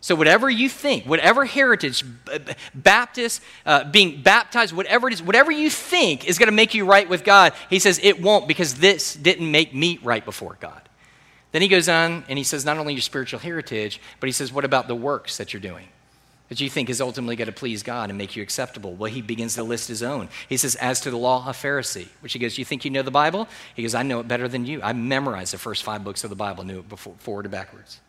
So, 0.04 0.16
whatever 0.16 0.50
you 0.50 0.68
think, 0.68 1.06
whatever 1.06 1.46
heritage, 1.46 2.04
Baptist, 2.76 3.42
uh, 3.66 3.86
being 3.86 4.22
baptized, 4.22 4.76
whatever 4.76 5.08
it 5.08 5.14
is, 5.14 5.24
whatever 5.24 5.50
you 5.50 5.70
think 5.70 6.28
is 6.28 6.38
going 6.38 6.48
to 6.48 6.54
make 6.54 6.74
you 6.74 6.84
right 6.84 7.08
with 7.08 7.24
God, 7.24 7.54
he 7.70 7.80
says 7.80 8.02
it 8.04 8.22
won't 8.22 8.46
because 8.46 8.74
this 8.74 9.16
didn't 9.16 9.50
make 9.50 9.74
me 9.74 10.02
right 10.04 10.26
before 10.26 10.58
God. 10.60 10.82
Then 11.54 11.62
he 11.62 11.70
goes 11.70 11.88
on 11.88 12.26
and 12.28 12.38
he 12.38 12.44
says, 12.44 12.66
not 12.66 12.78
only 12.78 12.92
your 12.92 13.02
spiritual 13.02 13.40
heritage, 13.40 14.02
but 14.20 14.28
he 14.28 14.34
says, 14.34 14.52
what 14.52 14.66
about 14.66 14.90
the 14.90 14.96
works 14.96 15.38
that 15.38 15.54
you're 15.54 15.62
doing? 15.62 15.88
That 16.50 16.60
you 16.60 16.70
think 16.70 16.90
is 16.90 17.00
ultimately 17.00 17.38
going 17.38 17.46
to 17.46 17.54
please 17.54 17.82
God 17.82 18.10
and 18.10 18.18
make 18.18 18.36
you 18.36 18.44
acceptable. 18.44 18.96
Well, 18.96 19.10
he 19.10 19.22
begins 19.22 19.56
to 19.56 19.64
list 19.64 19.88
his 19.88 20.04
own. 20.04 20.28
He 20.50 20.58
says, 20.58 20.76
as 20.76 21.00
to 21.00 21.12
the 21.12 21.18
law, 21.18 21.48
of 21.48 21.56
Pharisee, 21.56 22.10
which 22.20 22.34
he 22.34 22.40
goes, 22.40 22.58
You 22.58 22.66
think 22.66 22.84
you 22.84 22.92
know 22.92 23.04
the 23.04 23.10
Bible? 23.10 23.48
He 23.74 23.84
goes, 23.84 23.96
I 23.96 24.04
know 24.04 24.20
it 24.20 24.28
better 24.28 24.50
than 24.50 24.66
you. 24.66 24.82
I 24.82 24.92
memorized 24.92 25.54
the 25.54 25.58
first 25.58 25.84
five 25.84 26.04
books 26.04 26.26
of 26.26 26.30
the 26.30 26.36
Bible, 26.36 26.66
knew 26.66 26.80
it 26.80 26.90
before, 26.90 27.16
forward 27.20 27.46
and 27.46 27.54
backwards. 27.54 28.02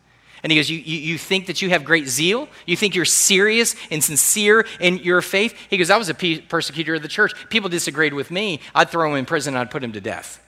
And 0.45 0.51
he 0.51 0.59
goes, 0.59 0.69
you, 0.69 0.77
you, 0.77 0.99
you, 0.99 1.17
think 1.17 1.47
that 1.47 1.63
you 1.63 1.71
have 1.71 1.83
great 1.83 2.07
zeal? 2.07 2.47
You 2.67 2.77
think 2.77 2.93
you're 2.93 3.03
serious 3.03 3.75
and 3.89 4.03
sincere 4.03 4.67
in 4.79 4.99
your 4.99 5.23
faith? 5.23 5.57
He 5.71 5.77
goes, 5.77 5.89
I 5.89 5.97
was 5.97 6.07
a 6.07 6.13
persecutor 6.13 6.93
of 6.93 7.01
the 7.01 7.07
church. 7.07 7.33
People 7.49 7.67
disagreed 7.67 8.13
with 8.13 8.29
me. 8.29 8.59
I'd 8.75 8.91
throw 8.91 9.09
him 9.09 9.17
in 9.17 9.25
prison, 9.25 9.55
I'd 9.55 9.71
put 9.71 9.83
him 9.83 9.91
to 9.93 10.01
death. 10.01 10.39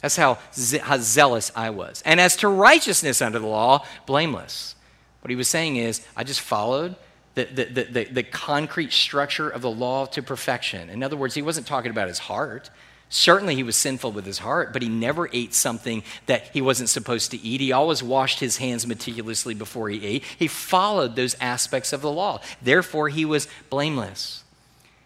That's 0.00 0.16
how, 0.16 0.38
ze- 0.52 0.78
how 0.78 0.98
zealous 0.98 1.52
I 1.54 1.70
was. 1.70 2.02
And 2.04 2.18
as 2.18 2.34
to 2.38 2.48
righteousness 2.48 3.22
under 3.22 3.38
the 3.38 3.46
law, 3.46 3.86
blameless. 4.06 4.74
What 5.20 5.30
he 5.30 5.36
was 5.36 5.46
saying 5.46 5.76
is, 5.76 6.04
I 6.16 6.24
just 6.24 6.40
followed 6.40 6.96
the, 7.36 7.44
the, 7.44 7.84
the, 7.84 8.04
the 8.06 8.22
concrete 8.24 8.92
structure 8.92 9.48
of 9.48 9.62
the 9.62 9.70
law 9.70 10.06
to 10.06 10.22
perfection. 10.24 10.90
In 10.90 11.04
other 11.04 11.16
words, 11.16 11.34
he 11.34 11.42
wasn't 11.42 11.68
talking 11.68 11.92
about 11.92 12.08
his 12.08 12.18
heart. 12.18 12.70
Certainly, 13.14 13.56
he 13.56 13.62
was 13.62 13.76
sinful 13.76 14.12
with 14.12 14.24
his 14.24 14.38
heart, 14.38 14.72
but 14.72 14.80
he 14.80 14.88
never 14.88 15.28
ate 15.34 15.52
something 15.52 16.02
that 16.24 16.48
he 16.54 16.62
wasn't 16.62 16.88
supposed 16.88 17.30
to 17.32 17.40
eat. 17.42 17.60
He 17.60 17.70
always 17.70 18.02
washed 18.02 18.40
his 18.40 18.56
hands 18.56 18.86
meticulously 18.86 19.52
before 19.52 19.90
he 19.90 20.02
ate. 20.02 20.24
He 20.38 20.48
followed 20.48 21.14
those 21.14 21.36
aspects 21.38 21.92
of 21.92 22.00
the 22.00 22.10
law. 22.10 22.40
Therefore, 22.62 23.10
he 23.10 23.26
was 23.26 23.48
blameless. 23.68 24.44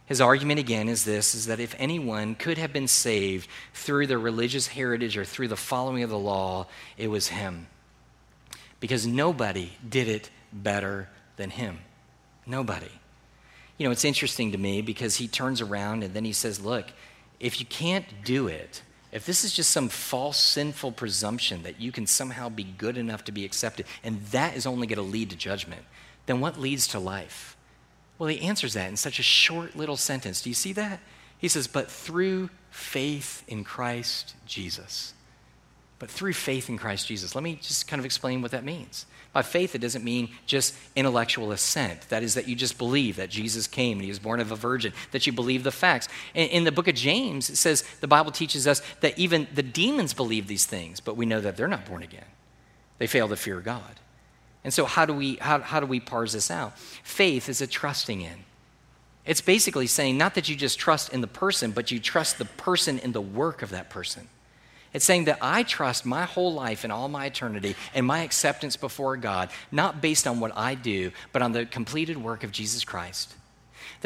His 0.07 0.21
argument 0.21 0.61
again 0.61 0.89
is 0.89 1.05
this 1.05 1.35
is 1.35 1.47
that 1.47 1.59
if 1.59 1.75
anyone 1.81 2.37
could 2.37 2.59
have 2.59 2.73
been 2.73 2.87
saved 2.87 3.49
through 3.75 4.07
their 4.07 4.21
religious 4.21 4.69
heritage 4.69 5.17
or 5.17 5.25
through 5.25 5.49
the 5.49 5.57
following 5.57 6.05
of 6.05 6.11
the 6.11 6.17
law, 6.17 6.69
it 6.97 7.09
was 7.09 7.27
him. 7.27 7.67
Because 8.79 9.05
nobody 9.05 9.73
did 9.87 10.07
it 10.07 10.31
better 10.53 11.09
than 11.39 11.51
him. 11.51 11.81
Nobody. 12.47 12.93
You 13.79 13.89
know, 13.89 13.91
it's 13.91 14.05
interesting 14.05 14.53
to 14.53 14.59
me 14.59 14.81
because 14.81 15.17
he 15.17 15.27
turns 15.27 15.61
around 15.61 16.05
and 16.05 16.15
then 16.15 16.25
he 16.25 16.33
says, 16.33 16.61
Look, 16.61 16.87
if 17.41 17.61
you 17.61 17.67
can't 17.67 18.07
do 18.25 18.49
it, 18.49 18.83
if 19.13 19.25
this 19.25 19.45
is 19.45 19.53
just 19.53 19.71
some 19.71 19.89
false, 19.89 20.39
sinful 20.39 20.93
presumption 20.93 21.63
that 21.63 21.81
you 21.81 21.93
can 21.93 22.07
somehow 22.07 22.49
be 22.49 22.65
good 22.65 22.99
enough 22.99 23.25
to 23.25 23.33
be 23.33 23.45
accepted, 23.45 23.87
and 24.05 24.21
that 24.27 24.57
is 24.57 24.67
only 24.67 24.87
going 24.87 24.97
to 24.97 25.03
lead 25.03 25.31
to 25.31 25.37
judgment, 25.37 25.83
then 26.27 26.41
what 26.41 26.59
leads 26.59 26.87
to 26.89 26.99
life? 26.99 27.57
Well, 28.19 28.29
he 28.29 28.41
answers 28.41 28.75
that 28.75 28.89
in 28.89 28.97
such 28.97 29.19
a 29.19 29.23
short 29.23 29.77
little 29.77 29.97
sentence. 29.97 30.43
Do 30.43 30.51
you 30.51 30.55
see 30.55 30.73
that? 30.75 31.01
He 31.39 31.49
says, 31.49 31.67
But 31.67 31.91
through 31.91 32.51
faith 32.71 33.45
in 33.47 33.65
Christ 33.65 34.35
Jesus. 34.47 35.15
But 35.99 36.11
through 36.11 36.35
faith 36.35 36.69
in 36.69 36.79
Christ 36.79 37.07
Jesus. 37.07 37.35
Let 37.35 37.45
me 37.45 37.57
just 37.57 37.89
kind 37.89 38.01
of 38.01 38.05
explain 38.05 38.43
what 38.43 38.51
that 38.51 38.65
means. 38.65 39.07
By 39.37 39.43
faith, 39.43 39.75
it 39.75 39.83
doesn't 39.83 40.03
mean 40.03 40.31
just 40.47 40.75
intellectual 40.97 41.53
assent. 41.53 42.09
That 42.09 42.23
is, 42.23 42.33
that 42.37 42.49
you 42.49 42.57
just 42.57 42.79
believe 42.79 43.17
that 43.17 43.29
Jesus 43.29 43.67
came 43.67 43.99
and 43.99 44.03
he 44.03 44.09
was 44.09 44.19
born 44.19 44.41
of 44.41 44.51
a 44.51 44.57
virgin, 44.57 44.95
that 45.11 45.27
you 45.27 45.33
believe 45.35 45.63
the 45.63 45.71
facts. 45.71 46.09
In, 46.33 46.49
in 46.49 46.65
the 46.65 46.73
book 46.73 46.89
of 46.89 46.95
James, 46.95 47.51
it 47.51 47.57
says 47.57 47.85
the 48.01 48.07
Bible 48.07 48.33
teaches 48.33 48.67
us 48.67 48.81
that 49.01 49.19
even 49.19 49.47
the 49.55 49.63
demons 49.63 50.15
believe 50.15 50.47
these 50.47 50.65
things, 50.65 51.01
but 51.01 51.19
we 51.19 51.27
know 51.27 51.43
that 51.43 51.59
they're 51.59 51.69
not 51.69 51.85
born 51.85 52.03
again. 52.03 52.25
They 52.97 53.07
fail 53.07 53.29
to 53.29 53.37
fear 53.37 53.61
God. 53.61 54.01
And 54.65 54.73
so, 54.73 54.87
how 54.87 55.05
do 55.05 55.13
we, 55.13 55.35
how, 55.35 55.61
how 55.61 55.81
do 55.81 55.87
we 55.87 56.01
parse 56.01 56.33
this 56.33 56.51
out? 56.51 56.79
Faith 56.79 57.51
is 57.51 57.61
a 57.61 57.67
trusting 57.67 58.23
in. 58.23 58.39
It's 59.27 59.43
basically 59.43 59.87
saying 59.87 60.17
not 60.17 60.35
that 60.37 60.49
you 60.49 60.57
just 60.57 60.79
trust 60.79 61.13
in 61.13 61.21
the 61.21 61.27
person, 61.27 61.73
but 61.73 61.91
you 61.91 62.01
trust 62.01 62.39
the 62.39 62.47
person 62.47 62.99
in 63.01 63.13
the 63.13 63.21
work 63.21 63.61
of 63.61 63.69
that 63.69 63.91
person. 63.91 64.29
It's 64.97 65.05
saying 65.05 65.27
that 65.27 65.41
I 65.43 65.63
trust 65.63 66.07
my 66.07 66.25
whole 66.25 66.55
life 66.55 66.83
and 66.83 66.91
all 66.91 67.09
my 67.09 67.27
eternity 67.27 67.77
and 67.95 68.07
my 68.07 68.21
acceptance 68.21 68.77
before 68.79 69.19
God, 69.19 69.51
not 69.71 70.01
based 70.01 70.27
on 70.27 70.41
what 70.41 70.57
I 70.57 70.75
do, 70.75 71.13
but 71.35 71.43
on 71.43 71.53
the 71.53 71.67
completed 71.67 72.17
work 72.17 72.45
of 72.45 72.51
Jesus 72.51 72.83
Christ 72.83 73.35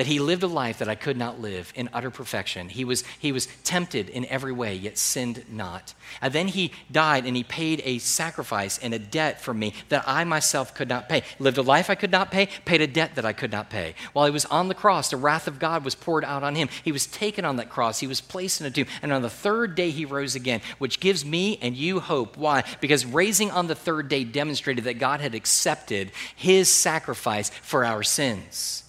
that 0.01 0.07
he 0.07 0.19
lived 0.19 0.43
a 0.43 0.47
life 0.47 0.79
that 0.79 0.89
I 0.89 0.95
could 0.95 1.19
not 1.19 1.43
live 1.43 1.75
in 1.77 1.91
utter 1.93 2.11
perfection. 2.11 2.71
He 2.71 2.87
was, 2.87 3.05
he 3.19 3.33
was 3.33 3.49
tempted 3.65 4.09
in 4.09 4.25
every 4.25 4.51
way, 4.51 4.75
yet 4.75 4.97
sinned 4.97 5.45
not. 5.53 5.93
And 6.23 6.33
then 6.33 6.49
he 6.49 6.73
died 6.91 7.27
and 7.27 7.37
he 7.37 7.45
paid 7.45 7.83
a 7.85 7.99
sacrifice 7.99 8.79
and 8.79 8.95
a 8.95 8.99
debt 8.99 9.43
for 9.43 9.53
me 9.53 9.75
that 9.91 10.05
I 10.07 10.25
myself 10.25 10.75
could 10.75 10.89
not 10.89 11.11
pay. 11.11 11.23
Lived 11.39 11.59
a 11.59 11.63
life 11.63 11.91
I 11.91 11.97
could 11.97 12.11
not 12.11 12.31
pay, 12.31 12.49
paid 12.65 12.81
a 12.81 12.87
debt 12.87 13.15
that 13.17 13.27
I 13.27 13.35
could 13.35 13.53
not 13.53 13.69
pay. 13.69 13.95
While 14.15 14.25
he 14.25 14.33
was 14.33 14.47
on 14.47 14.69
the 14.69 14.75
cross, 14.75 15.11
the 15.11 15.19
wrath 15.19 15.47
of 15.47 15.59
God 15.59 15.85
was 15.85 15.95
poured 15.95 16.25
out 16.25 16.43
on 16.43 16.55
him. 16.55 16.71
He 16.83 16.93
was 16.93 17.07
taken 17.07 17.45
on 17.45 17.57
that 17.57 17.69
cross, 17.69 18.01
he 18.01 18.07
was 18.07 18.23
placed 18.23 18.63
in 18.63 18.67
a 18.67 18.71
tomb, 18.71 18.87
and 19.03 19.13
on 19.13 19.21
the 19.21 19.29
third 19.29 19.75
day 19.75 19.91
he 19.91 20.07
rose 20.07 20.35
again, 20.35 20.63
which 20.79 21.01
gives 21.01 21.27
me 21.27 21.59
and 21.61 21.77
you 21.77 22.01
hope. 22.01 22.39
Why? 22.39 22.65
Because 22.81 23.05
raising 23.05 23.51
on 23.51 23.67
the 23.67 23.75
third 23.75 24.09
day 24.09 24.25
demonstrated 24.25 24.85
that 24.85 24.95
God 24.95 25.21
had 25.21 25.35
accepted 25.35 26.11
his 26.35 26.73
sacrifice 26.73 27.51
for 27.51 27.85
our 27.85 28.03
sins. 28.03 28.85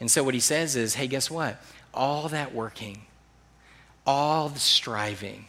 And 0.00 0.10
so 0.10 0.22
what 0.22 0.34
he 0.34 0.40
says 0.40 0.76
is 0.76 0.94
hey, 0.94 1.06
guess 1.06 1.30
what? 1.30 1.60
All 1.94 2.28
that 2.28 2.54
working, 2.54 3.02
all 4.06 4.48
the 4.48 4.58
striving, 4.58 5.46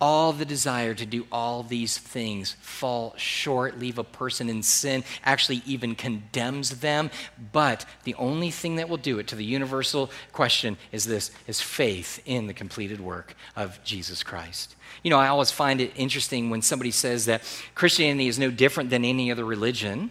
all 0.00 0.32
the 0.32 0.44
desire 0.44 0.94
to 0.94 1.04
do 1.04 1.26
all 1.32 1.62
these 1.62 1.98
things 1.98 2.56
fall 2.60 3.14
short, 3.16 3.78
leave 3.78 3.98
a 3.98 4.04
person 4.04 4.48
in 4.48 4.62
sin, 4.62 5.02
actually 5.24 5.62
even 5.66 5.94
condemns 5.94 6.80
them. 6.80 7.10
But 7.52 7.84
the 8.04 8.14
only 8.14 8.50
thing 8.50 8.76
that 8.76 8.88
will 8.88 8.96
do 8.96 9.18
it 9.18 9.26
to 9.28 9.36
the 9.36 9.44
universal 9.44 10.10
question 10.32 10.76
is 10.92 11.04
this 11.04 11.30
is 11.46 11.60
faith 11.60 12.22
in 12.26 12.46
the 12.46 12.54
completed 12.54 13.00
work 13.00 13.34
of 13.56 13.82
Jesus 13.82 14.22
Christ. 14.22 14.76
You 15.02 15.10
know, 15.10 15.18
I 15.18 15.28
always 15.28 15.50
find 15.50 15.80
it 15.80 15.92
interesting 15.96 16.50
when 16.50 16.62
somebody 16.62 16.90
says 16.92 17.26
that 17.26 17.42
Christianity 17.74 18.28
is 18.28 18.38
no 18.38 18.50
different 18.50 18.90
than 18.90 19.04
any 19.04 19.32
other 19.32 19.44
religion. 19.44 20.10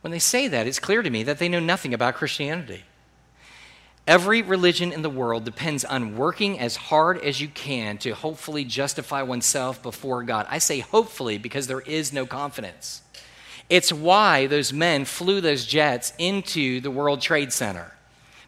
When 0.00 0.10
they 0.10 0.18
say 0.18 0.48
that, 0.48 0.66
it's 0.66 0.78
clear 0.78 1.02
to 1.02 1.10
me 1.10 1.22
that 1.24 1.38
they 1.38 1.48
know 1.48 1.60
nothing 1.60 1.92
about 1.92 2.14
Christianity. 2.14 2.82
Every 4.06 4.42
religion 4.42 4.92
in 4.92 5.02
the 5.02 5.10
world 5.10 5.44
depends 5.44 5.84
on 5.84 6.16
working 6.16 6.58
as 6.58 6.74
hard 6.74 7.18
as 7.18 7.40
you 7.40 7.46
can 7.46 7.98
to 7.98 8.10
hopefully 8.10 8.64
justify 8.64 9.22
oneself 9.22 9.80
before 9.80 10.24
God. 10.24 10.46
I 10.50 10.58
say 10.58 10.80
hopefully 10.80 11.38
because 11.38 11.68
there 11.68 11.80
is 11.80 12.12
no 12.12 12.26
confidence. 12.26 13.02
It's 13.70 13.92
why 13.92 14.48
those 14.48 14.72
men 14.72 15.04
flew 15.04 15.40
those 15.40 15.64
jets 15.64 16.12
into 16.18 16.80
the 16.80 16.90
World 16.90 17.20
Trade 17.20 17.52
Center 17.52 17.92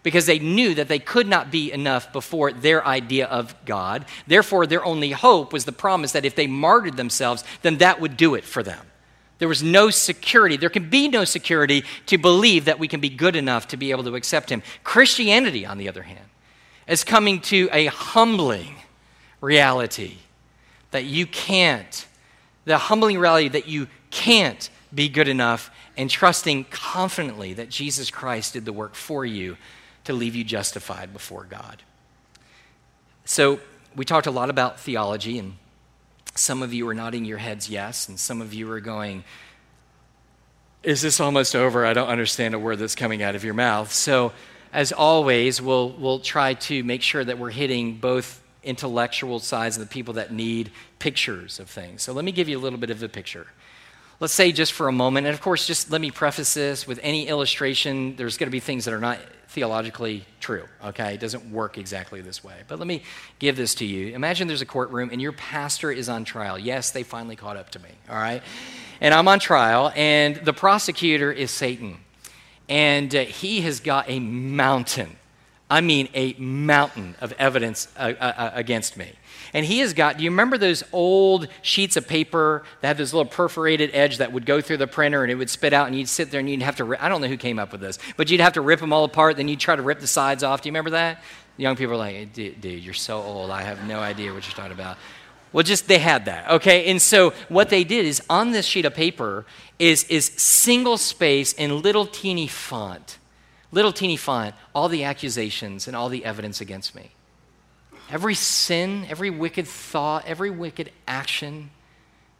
because 0.02 0.26
they 0.26 0.40
knew 0.40 0.74
that 0.74 0.88
they 0.88 0.98
could 0.98 1.28
not 1.28 1.52
be 1.52 1.72
enough 1.72 2.12
before 2.12 2.52
their 2.52 2.84
idea 2.86 3.26
of 3.26 3.54
God. 3.64 4.04
Therefore, 4.26 4.66
their 4.66 4.84
only 4.84 5.12
hope 5.12 5.52
was 5.52 5.64
the 5.64 5.72
promise 5.72 6.12
that 6.12 6.26
if 6.26 6.34
they 6.34 6.48
martyred 6.48 6.96
themselves, 6.96 7.44
then 7.62 7.78
that 7.78 8.00
would 8.00 8.16
do 8.16 8.34
it 8.34 8.44
for 8.44 8.62
them. 8.62 8.84
There 9.44 9.48
was 9.50 9.62
no 9.62 9.90
security. 9.90 10.56
There 10.56 10.70
can 10.70 10.88
be 10.88 11.06
no 11.06 11.26
security 11.26 11.84
to 12.06 12.16
believe 12.16 12.64
that 12.64 12.78
we 12.78 12.88
can 12.88 13.00
be 13.00 13.10
good 13.10 13.36
enough 13.36 13.68
to 13.68 13.76
be 13.76 13.90
able 13.90 14.02
to 14.04 14.14
accept 14.14 14.48
Him. 14.48 14.62
Christianity, 14.84 15.66
on 15.66 15.76
the 15.76 15.86
other 15.86 16.04
hand, 16.04 16.24
is 16.88 17.04
coming 17.04 17.42
to 17.42 17.68
a 17.70 17.84
humbling 17.88 18.76
reality 19.42 20.14
that 20.92 21.04
you 21.04 21.26
can't, 21.26 22.06
the 22.64 22.78
humbling 22.78 23.18
reality 23.18 23.48
that 23.48 23.68
you 23.68 23.86
can't 24.10 24.70
be 24.94 25.10
good 25.10 25.28
enough, 25.28 25.70
and 25.94 26.08
trusting 26.08 26.64
confidently 26.70 27.52
that 27.52 27.68
Jesus 27.68 28.10
Christ 28.10 28.54
did 28.54 28.64
the 28.64 28.72
work 28.72 28.94
for 28.94 29.26
you 29.26 29.58
to 30.04 30.14
leave 30.14 30.34
you 30.34 30.44
justified 30.44 31.12
before 31.12 31.44
God. 31.44 31.82
So, 33.26 33.60
we 33.94 34.06
talked 34.06 34.26
a 34.26 34.30
lot 34.30 34.48
about 34.48 34.80
theology 34.80 35.38
and 35.38 35.56
some 36.34 36.62
of 36.62 36.74
you 36.74 36.88
are 36.88 36.94
nodding 36.94 37.24
your 37.24 37.38
heads 37.38 37.68
yes, 37.68 38.08
and 38.08 38.18
some 38.18 38.40
of 38.40 38.52
you 38.52 38.70
are 38.70 38.80
going, 38.80 39.24
Is 40.82 41.00
this 41.00 41.20
almost 41.20 41.54
over? 41.54 41.86
I 41.86 41.92
don't 41.92 42.08
understand 42.08 42.54
a 42.54 42.58
word 42.58 42.78
that's 42.78 42.94
coming 42.94 43.22
out 43.22 43.34
of 43.34 43.44
your 43.44 43.54
mouth. 43.54 43.92
So, 43.92 44.32
as 44.72 44.90
always, 44.90 45.62
we'll, 45.62 45.90
we'll 45.92 46.18
try 46.18 46.54
to 46.54 46.82
make 46.82 47.00
sure 47.02 47.24
that 47.24 47.38
we're 47.38 47.50
hitting 47.50 47.98
both 47.98 48.42
intellectual 48.64 49.38
sides 49.38 49.76
and 49.76 49.86
the 49.86 49.90
people 49.90 50.14
that 50.14 50.32
need 50.32 50.72
pictures 50.98 51.60
of 51.60 51.70
things. 51.70 52.02
So, 52.02 52.12
let 52.12 52.24
me 52.24 52.32
give 52.32 52.48
you 52.48 52.58
a 52.58 52.62
little 52.62 52.78
bit 52.78 52.90
of 52.90 53.02
a 53.02 53.08
picture. 53.08 53.46
Let's 54.24 54.32
say 54.32 54.52
just 54.52 54.72
for 54.72 54.88
a 54.88 54.92
moment, 54.92 55.26
and 55.26 55.34
of 55.34 55.42
course, 55.42 55.66
just 55.66 55.90
let 55.90 56.00
me 56.00 56.10
preface 56.10 56.54
this 56.54 56.86
with 56.86 56.98
any 57.02 57.28
illustration, 57.28 58.16
there's 58.16 58.38
going 58.38 58.46
to 58.46 58.50
be 58.50 58.58
things 58.58 58.86
that 58.86 58.94
are 58.94 58.98
not 58.98 59.18
theologically 59.48 60.24
true, 60.40 60.64
okay? 60.82 61.12
It 61.12 61.20
doesn't 61.20 61.52
work 61.52 61.76
exactly 61.76 62.22
this 62.22 62.42
way. 62.42 62.54
But 62.66 62.78
let 62.78 62.88
me 62.88 63.02
give 63.38 63.54
this 63.54 63.74
to 63.74 63.84
you. 63.84 64.14
Imagine 64.14 64.48
there's 64.48 64.62
a 64.62 64.64
courtroom 64.64 65.10
and 65.12 65.20
your 65.20 65.32
pastor 65.32 65.92
is 65.92 66.08
on 66.08 66.24
trial. 66.24 66.58
Yes, 66.58 66.90
they 66.90 67.02
finally 67.02 67.36
caught 67.36 67.58
up 67.58 67.68
to 67.72 67.78
me, 67.80 67.90
all 68.08 68.16
right? 68.16 68.42
And 69.02 69.12
I'm 69.12 69.28
on 69.28 69.40
trial, 69.40 69.92
and 69.94 70.36
the 70.36 70.54
prosecutor 70.54 71.30
is 71.30 71.50
Satan. 71.50 71.98
And 72.66 73.14
uh, 73.14 73.24
he 73.24 73.60
has 73.60 73.80
got 73.80 74.08
a 74.08 74.20
mountain, 74.20 75.18
I 75.68 75.82
mean, 75.82 76.08
a 76.14 76.32
mountain 76.38 77.14
of 77.20 77.32
evidence 77.32 77.88
uh, 77.98 78.14
uh, 78.18 78.24
uh 78.24 78.50
against 78.54 78.96
me. 78.96 79.12
And 79.54 79.64
he 79.64 79.78
has 79.78 79.94
got, 79.94 80.18
do 80.18 80.24
you 80.24 80.30
remember 80.30 80.58
those 80.58 80.82
old 80.92 81.48
sheets 81.62 81.96
of 81.96 82.06
paper 82.06 82.64
that 82.80 82.88
had 82.88 82.96
this 82.98 83.12
little 83.14 83.30
perforated 83.30 83.90
edge 83.94 84.18
that 84.18 84.32
would 84.32 84.44
go 84.44 84.60
through 84.60 84.78
the 84.78 84.88
printer 84.88 85.22
and 85.22 85.30
it 85.30 85.36
would 85.36 85.48
spit 85.48 85.72
out 85.72 85.86
and 85.86 85.96
you'd 85.96 86.08
sit 86.08 86.32
there 86.32 86.40
and 86.40 86.50
you'd 86.50 86.60
have 86.60 86.76
to, 86.76 86.96
I 87.02 87.08
don't 87.08 87.20
know 87.20 87.28
who 87.28 87.36
came 87.36 87.60
up 87.60 87.70
with 87.70 87.80
this, 87.80 88.00
but 88.16 88.30
you'd 88.30 88.40
have 88.40 88.54
to 88.54 88.60
rip 88.60 88.80
them 88.80 88.92
all 88.92 89.04
apart, 89.04 89.36
then 89.36 89.46
you'd 89.46 89.60
try 89.60 89.76
to 89.76 89.82
rip 89.82 90.00
the 90.00 90.08
sides 90.08 90.42
off. 90.42 90.60
Do 90.60 90.68
you 90.68 90.72
remember 90.72 90.90
that? 90.90 91.22
young 91.56 91.76
people 91.76 91.94
are 91.94 91.98
like, 91.98 92.32
dude, 92.32 92.64
you're 92.64 92.94
so 92.94 93.20
old. 93.20 93.50
I 93.50 93.62
have 93.62 93.86
no 93.86 94.00
idea 94.00 94.32
what 94.32 94.46
you're 94.46 94.56
talking 94.56 94.72
about. 94.72 94.96
Well, 95.52 95.62
just 95.62 95.86
they 95.86 95.98
had 95.98 96.24
that, 96.24 96.50
okay? 96.50 96.90
And 96.90 97.00
so 97.00 97.30
what 97.48 97.68
they 97.68 97.84
did 97.84 98.06
is 98.06 98.20
on 98.28 98.50
this 98.50 98.66
sheet 98.66 98.84
of 98.84 98.94
paper 98.94 99.46
is, 99.78 100.04
is 100.04 100.26
single 100.26 100.98
space 100.98 101.52
in 101.52 101.80
little 101.80 102.06
teeny 102.06 102.48
font, 102.48 103.18
little 103.70 103.92
teeny 103.92 104.16
font, 104.16 104.54
all 104.74 104.88
the 104.88 105.04
accusations 105.04 105.86
and 105.86 105.94
all 105.94 106.08
the 106.08 106.24
evidence 106.24 106.60
against 106.60 106.94
me. 106.94 107.12
Every 108.10 108.34
sin, 108.34 109.06
every 109.08 109.30
wicked 109.30 109.66
thought, 109.66 110.26
every 110.26 110.50
wicked 110.50 110.90
action, 111.08 111.70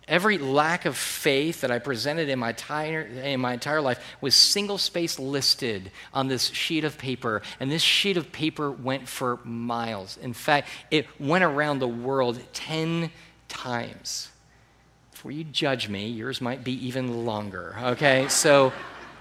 every 0.06 0.38
lack 0.38 0.84
of 0.84 0.96
faith 0.96 1.62
that 1.62 1.70
I 1.70 1.78
presented 1.78 2.28
in 2.28 2.38
my 2.38 2.50
entire, 2.50 3.00
in 3.00 3.40
my 3.40 3.54
entire 3.54 3.80
life 3.80 3.98
was 4.20 4.34
single 4.34 4.78
space 4.78 5.18
listed 5.18 5.90
on 6.12 6.28
this 6.28 6.48
sheet 6.48 6.84
of 6.84 6.98
paper. 6.98 7.42
And 7.60 7.70
this 7.70 7.82
sheet 7.82 8.16
of 8.16 8.30
paper 8.30 8.70
went 8.70 9.08
for 9.08 9.38
miles. 9.44 10.18
In 10.18 10.34
fact, 10.34 10.68
it 10.90 11.06
went 11.18 11.44
around 11.44 11.78
the 11.78 11.88
world 11.88 12.38
10 12.52 13.10
times. 13.48 14.28
Before 15.12 15.30
you 15.30 15.44
judge 15.44 15.88
me, 15.88 16.08
yours 16.08 16.40
might 16.42 16.62
be 16.62 16.86
even 16.86 17.24
longer, 17.24 17.76
okay? 17.82 18.28
So. 18.28 18.72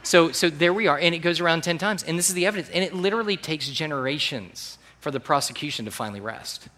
So, 0.06 0.34
so 0.34 0.49
there 0.49 0.73
we 0.73 0.88
are, 0.88 0.99
and 0.99 1.15
it 1.15 1.19
goes 1.19 1.39
around 1.39 1.63
10 1.63 1.77
times. 1.77 2.03
And 2.03 2.19
this 2.19 2.27
is 2.27 2.36
the 2.36 2.45
evidence. 2.45 2.69
And 2.73 2.84
it 2.84 2.93
literally 2.93 3.38
takes 3.38 3.69
generations 3.69 4.77
for 5.04 5.12
the 5.12 5.20
prosecution 5.20 5.84
to 5.84 5.92
finally 5.92 6.22
rest. 6.22 6.70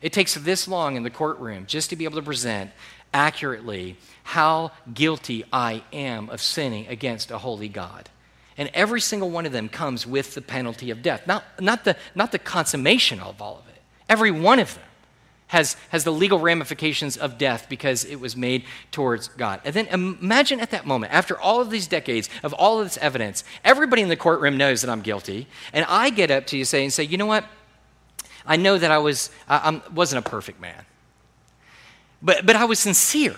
It 0.00 0.12
takes 0.12 0.34
this 0.34 0.68
long 0.68 0.94
in 0.94 1.02
the 1.02 1.10
courtroom 1.10 1.66
just 1.66 1.90
to 1.90 1.96
be 1.96 2.04
able 2.04 2.16
to 2.16 2.22
present 2.22 2.70
accurately 3.12 3.96
how 4.22 4.70
guilty 4.94 5.44
I 5.52 5.82
am 5.92 6.30
of 6.30 6.40
sinning 6.40 6.86
against 6.86 7.32
a 7.32 7.38
holy 7.38 7.68
God. 7.68 8.08
And 8.56 8.70
every 8.74 9.00
single 9.00 9.28
one 9.28 9.44
of 9.44 9.50
them 9.50 9.68
comes 9.68 10.06
with 10.06 10.34
the 10.34 10.40
penalty 10.40 10.90
of 10.90 11.02
death. 11.02 11.26
Not, 11.26 11.42
not, 11.60 11.82
the, 11.82 11.96
not 12.14 12.30
the 12.30 12.38
consummation 12.38 13.18
of 13.18 13.42
all 13.42 13.58
of 13.58 13.68
it. 13.68 13.82
Every 14.08 14.30
one 14.30 14.60
of 14.60 14.72
them 14.74 14.84
has, 15.52 15.76
has 15.90 16.02
the 16.02 16.10
legal 16.10 16.38
ramifications 16.38 17.18
of 17.18 17.36
death 17.36 17.66
because 17.68 18.06
it 18.06 18.18
was 18.18 18.34
made 18.34 18.64
towards 18.90 19.28
God. 19.28 19.60
And 19.66 19.74
then 19.74 19.86
imagine 19.88 20.60
at 20.60 20.70
that 20.70 20.86
moment, 20.86 21.12
after 21.12 21.38
all 21.38 21.60
of 21.60 21.68
these 21.68 21.86
decades 21.86 22.30
of 22.42 22.54
all 22.54 22.78
of 22.78 22.86
this 22.86 22.96
evidence, 23.02 23.44
everybody 23.62 24.00
in 24.00 24.08
the 24.08 24.16
courtroom 24.16 24.56
knows 24.56 24.80
that 24.80 24.90
I'm 24.90 25.02
guilty. 25.02 25.46
And 25.74 25.84
I 25.90 26.08
get 26.08 26.30
up 26.30 26.46
to 26.48 26.56
you 26.56 26.64
say, 26.64 26.82
and 26.84 26.90
say, 26.90 27.02
you 27.04 27.18
know 27.18 27.26
what? 27.26 27.44
I 28.46 28.56
know 28.56 28.78
that 28.78 28.90
I 28.90 28.96
was, 28.96 29.30
I, 29.46 29.82
wasn't 29.92 30.26
a 30.26 30.30
perfect 30.30 30.58
man, 30.58 30.86
but, 32.22 32.46
but 32.46 32.56
I 32.56 32.64
was 32.64 32.78
sincere. 32.78 33.36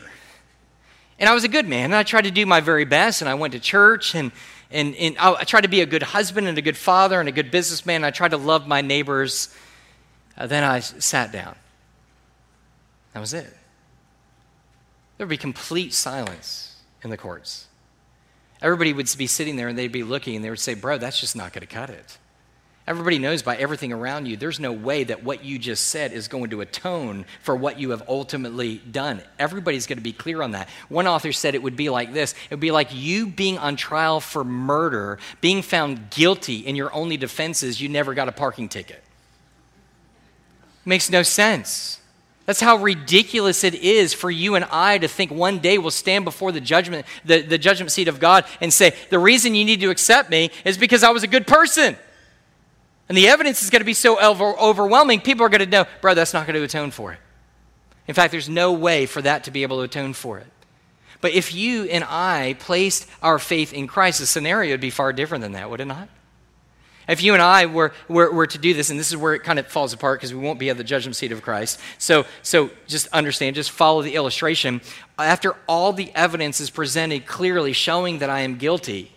And 1.19 1.29
I 1.29 1.35
was 1.35 1.43
a 1.43 1.49
good 1.49 1.67
man. 1.67 1.87
And 1.87 1.97
I 1.97 2.05
tried 2.05 2.25
to 2.25 2.31
do 2.31 2.47
my 2.47 2.61
very 2.61 2.85
best. 2.85 3.23
And 3.23 3.29
I 3.29 3.35
went 3.35 3.55
to 3.55 3.61
church 3.61 4.15
and, 4.15 4.31
and, 4.71 4.95
and 4.95 5.19
I 5.19 5.43
tried 5.43 5.63
to 5.63 5.69
be 5.69 5.81
a 5.81 5.87
good 5.87 6.05
husband 6.05 6.47
and 6.47 6.57
a 6.57 6.63
good 6.63 6.77
father 6.77 7.19
and 7.19 7.29
a 7.29 7.33
good 7.33 7.51
businessman. 7.51 8.05
I 8.05 8.13
tried 8.13 8.31
to 8.31 8.37
love 8.37 8.69
my 8.69 8.83
neighbors. 8.83 9.53
Uh, 10.39 10.47
then 10.47 10.63
I 10.63 10.79
sat 10.79 11.33
down. 11.33 11.57
That 13.15 13.21
was 13.21 13.33
it. 13.33 13.57
There 15.17 15.27
would 15.27 15.31
be 15.31 15.37
complete 15.37 15.95
silence 15.95 16.77
in 17.03 17.11
the 17.11 17.17
courts. 17.17 17.67
Everybody 18.61 18.93
would 18.93 19.09
be 19.17 19.27
sitting 19.27 19.57
there 19.57 19.69
and 19.69 19.79
they'd 19.79 19.93
be 19.93 20.03
looking 20.03 20.37
and 20.37 20.45
they 20.45 20.51
would 20.51 20.61
say, 20.61 20.75
Bro, 20.75 20.99
that's 20.99 21.21
just 21.21 21.37
not 21.37 21.53
going 21.53 21.67
to 21.67 21.73
cut 21.73 21.91
it. 21.91 22.19
Everybody 22.87 23.19
knows 23.19 23.43
by 23.43 23.57
everything 23.57 23.95
around 23.95 24.27
you, 24.27 24.37
there's 24.37 24.61
no 24.61 24.71
way 24.71 25.05
that 25.05 25.25
what 25.25 25.43
you 25.43 25.59
just 25.59 25.87
said 25.87 26.13
is 26.13 26.29
going 26.29 26.51
to 26.51 26.61
atone 26.61 27.25
for 27.41 27.57
what 27.57 27.81
you 27.81 27.91
have 27.91 28.03
ultimately 28.09 28.77
done. 28.77 29.23
Everybody's 29.39 29.87
going 29.87 29.97
to 29.97 30.03
be 30.03 30.13
clear 30.13 30.43
on 30.43 30.51
that. 30.51 30.69
One 30.91 31.07
author 31.07 31.33
said 31.33 31.55
it 31.55 31.63
would 31.63 31.77
be 31.77 31.89
like 31.89 32.13
this 32.13 32.33
it 32.33 32.51
would 32.51 32.61
be 32.61 32.73
like 32.73 32.89
you 32.93 33.27
being 33.27 33.57
on 33.57 33.77
trial 33.77 34.21
for 34.21 34.45
murder, 34.45 35.19
being 35.41 35.63
found 35.63 36.11
guilty, 36.11 36.67
and 36.67 36.77
your 36.77 36.93
only 36.93 37.17
defense 37.17 37.63
is 37.63 37.81
you 37.81 37.89
never 37.89 38.13
got 38.13 38.29
a 38.29 38.33
parking 38.33 38.69
ticket. 38.69 39.03
Makes 40.85 41.09
no 41.09 41.23
sense. 41.23 42.01
That's 42.47 42.61
how 42.61 42.77
ridiculous 42.77 43.65
it 43.65 43.75
is 43.75 44.13
for 44.13 44.31
you 44.31 44.55
and 44.55 44.67
I 44.71 44.99
to 44.99 45.09
think 45.09 45.31
one 45.31 45.61
day 45.61 45.79
we'll 45.79 45.91
stand 45.91 46.25
before 46.25 46.53
the 46.53 46.61
judgment, 46.61 47.07
the, 47.25 47.41
the 47.41 47.57
judgment 47.57 47.91
seat 47.91 48.09
of 48.09 48.21
God 48.21 48.45
and 48.61 48.73
say, 48.73 48.95
the 49.09 49.19
reason 49.19 49.55
you 49.55 49.65
need 49.65 49.81
to 49.81 49.91
accept 49.91 50.29
me 50.29 50.51
is 50.65 50.77
because 50.77 51.03
I 51.03 51.11
was 51.11 51.23
a 51.23 51.27
good 51.27 51.47
person. 51.47 51.97
And 53.09 53.17
the 53.17 53.29
evidence 53.29 53.63
is 53.63 53.71
going 53.71 53.81
to 53.81 53.87
be 53.87 53.95
so 53.95 54.21
over, 54.21 54.59
overwhelming, 54.59 55.21
people 55.21 55.45
are 55.45 55.49
going 55.49 55.61
to 55.61 55.67
know, 55.67 55.87
bro, 56.01 56.15
that's 56.15 56.35
not 56.35 56.47
going 56.47 56.57
to 56.57 56.63
atone 56.63 56.91
for 56.91 57.13
it. 57.13 57.19
In 58.07 58.15
fact, 58.15 58.33
there's 58.33 58.49
no 58.49 58.73
way 58.73 59.07
for 59.07 59.23
that 59.23 59.45
to 59.45 59.51
be 59.51 59.63
able 59.63 59.79
to 59.79 59.83
atone 59.85 60.13
for 60.13 60.39
it. 60.39 60.47
But 61.23 61.33
if 61.33 61.55
you 61.55 61.85
and 61.85 62.05
I 62.05 62.57
placed 62.59 63.09
our 63.23 63.39
faith 63.39 63.73
in 63.73 63.87
Christ, 63.87 64.21
the 64.21 64.27
scenario 64.27 64.75
would 64.75 64.81
be 64.83 64.91
far 64.91 65.13
different 65.15 65.41
than 65.41 65.53
that, 65.53 65.71
would 65.71 65.81
it 65.81 65.87
not? 65.87 66.09
If 67.07 67.23
you 67.23 67.35
and 67.35 67.43
I 67.43 67.67
were, 67.67 67.93
were, 68.09 68.33
were 68.33 68.47
to 68.47 68.59
do 68.59 68.73
this, 68.73 68.91
and 68.91 68.99
this 68.99 69.11
is 69.11 69.17
where 69.17 69.35
it 69.35 69.43
kind 69.43 69.59
of 69.59 69.67
falls 69.67 69.93
apart 69.93 70.21
because 70.21 70.33
we 70.33 70.41
won't 70.41 70.59
be 70.59 70.71
at 70.71 70.79
the 70.79 70.85
judgment 70.85 71.17
seat 71.17 71.33
of 71.33 71.43
Christ. 71.43 71.79
So, 71.99 72.25
so 72.43 72.71
just 72.87 73.09
understand, 73.09 73.57
just 73.57 73.71
follow 73.71 74.03
the 74.03 74.15
illustration. 74.15 74.81
After 75.19 75.55
all 75.69 75.93
the 75.93 76.11
evidence 76.15 76.61
is 76.61 76.71
presented 76.71 77.27
clearly 77.27 77.73
showing 77.73 78.21
that 78.21 78.31
I 78.31 78.41
am 78.41 78.57
guilty, 78.57 79.13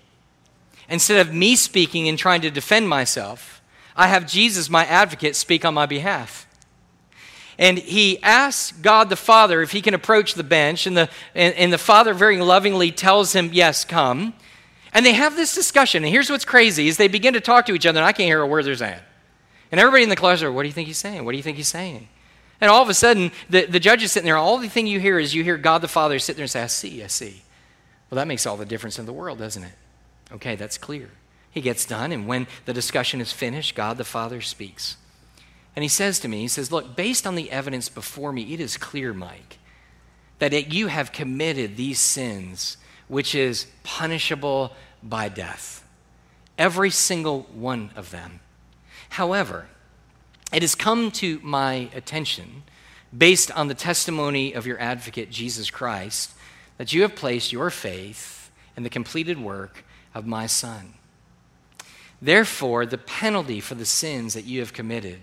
instead 0.89 1.25
of 1.25 1.33
me 1.33 1.55
speaking 1.55 2.09
and 2.09 2.17
trying 2.17 2.41
to 2.41 2.51
defend 2.51 2.89
myself, 2.89 3.61
I 3.95 4.07
have 4.07 4.27
Jesus, 4.27 4.69
my 4.69 4.85
advocate, 4.85 5.35
speak 5.35 5.63
on 5.63 5.73
my 5.73 5.85
behalf. 5.85 6.45
And 7.57 7.79
he 7.79 8.21
asks 8.21 8.71
God 8.71 9.09
the 9.09 9.15
Father 9.15 9.61
if 9.61 9.71
he 9.71 9.81
can 9.81 9.93
approach 9.93 10.35
the 10.35 10.43
bench, 10.43 10.85
and 10.85 10.95
the, 10.95 11.09
and, 11.33 11.55
and 11.55 11.73
the 11.73 11.79
Father 11.79 12.13
very 12.13 12.39
lovingly 12.39 12.91
tells 12.91 13.33
him, 13.33 13.49
Yes, 13.51 13.83
come. 13.83 14.33
And 14.93 15.05
they 15.05 15.13
have 15.13 15.35
this 15.35 15.53
discussion. 15.53 16.03
And 16.03 16.11
here's 16.11 16.29
what's 16.29 16.45
crazy 16.45 16.87
is 16.87 16.97
they 16.97 17.07
begin 17.07 17.33
to 17.33 17.41
talk 17.41 17.65
to 17.67 17.73
each 17.73 17.85
other, 17.85 17.99
and 17.99 18.05
I 18.05 18.11
can't 18.11 18.27
hear 18.27 18.41
a 18.41 18.47
word 18.47 18.65
they're 18.65 18.75
saying. 18.75 18.99
And 19.71 19.79
everybody 19.79 20.03
in 20.03 20.09
the 20.09 20.15
class 20.15 20.41
are, 20.41 20.51
What 20.51 20.63
do 20.63 20.67
you 20.67 20.73
think 20.73 20.87
he's 20.87 20.97
saying? 20.97 21.25
What 21.25 21.31
do 21.31 21.37
you 21.37 21.43
think 21.43 21.57
he's 21.57 21.67
saying? 21.67 22.07
And 22.59 22.71
all 22.71 22.81
of 22.81 22.89
a 22.89 22.93
sudden, 22.93 23.31
the, 23.49 23.65
the 23.65 23.79
judge 23.79 24.01
is 24.01 24.11
sitting 24.11 24.25
there. 24.25 24.37
All 24.37 24.57
the 24.57 24.69
thing 24.69 24.87
you 24.87 24.99
hear 24.99 25.19
is 25.19 25.35
you 25.35 25.43
hear 25.43 25.57
God 25.57 25.81
the 25.81 25.87
Father 25.87 26.17
sit 26.17 26.35
there 26.35 26.43
and 26.43 26.49
say, 26.49 26.63
I 26.63 26.67
see, 26.67 27.03
I 27.03 27.07
see. 27.07 27.43
Well, 28.09 28.15
that 28.15 28.27
makes 28.27 28.45
all 28.45 28.57
the 28.57 28.65
difference 28.65 28.97
in 28.97 29.05
the 29.05 29.13
world, 29.13 29.37
doesn't 29.37 29.63
it? 29.63 29.73
Okay, 30.31 30.55
that's 30.55 30.77
clear. 30.77 31.09
He 31.51 31.61
gets 31.61 31.85
done, 31.85 32.11
and 32.11 32.27
when 32.27 32.47
the 32.65 32.73
discussion 32.73 33.21
is 33.21 33.31
finished, 33.31 33.75
God 33.75 33.97
the 33.97 34.03
Father 34.03 34.41
speaks. 34.41 34.97
And 35.75 35.83
he 35.83 35.89
says 35.89 36.19
to 36.21 36.27
me, 36.27 36.41
He 36.41 36.47
says, 36.47 36.71
Look, 36.71 36.95
based 36.95 37.27
on 37.27 37.35
the 37.35 37.51
evidence 37.51 37.89
before 37.89 38.31
me, 38.31 38.53
it 38.53 38.59
is 38.59 38.77
clear, 38.77 39.13
Mike, 39.13 39.59
that 40.39 40.53
it, 40.53 40.73
you 40.73 40.87
have 40.87 41.11
committed 41.11 41.75
these 41.75 41.99
sins, 41.99 42.77
which 43.07 43.33
is 43.35 43.67
punishable 43.83 44.73
by 45.01 45.29
death. 45.29 45.83
Every 46.57 46.89
single 46.89 47.43
one 47.53 47.91
of 47.95 48.11
them. 48.11 48.39
However, 49.09 49.67
it 50.51 50.61
has 50.61 50.75
come 50.75 51.11
to 51.11 51.39
my 51.43 51.89
attention, 51.93 52.63
based 53.15 53.51
on 53.51 53.67
the 53.67 53.73
testimony 53.73 54.53
of 54.53 54.65
your 54.65 54.79
advocate, 54.79 55.29
Jesus 55.29 55.69
Christ, 55.69 56.31
that 56.77 56.93
you 56.93 57.01
have 57.03 57.15
placed 57.15 57.51
your 57.51 57.69
faith 57.69 58.49
in 58.75 58.83
the 58.83 58.89
completed 58.89 59.39
work 59.39 59.83
of 60.13 60.25
my 60.25 60.45
Son. 60.45 60.93
Therefore, 62.21 62.85
the 62.85 62.97
penalty 62.97 63.59
for 63.59 63.75
the 63.75 63.85
sins 63.85 64.33
that 64.33 64.45
you 64.45 64.59
have 64.59 64.73
committed 64.73 65.19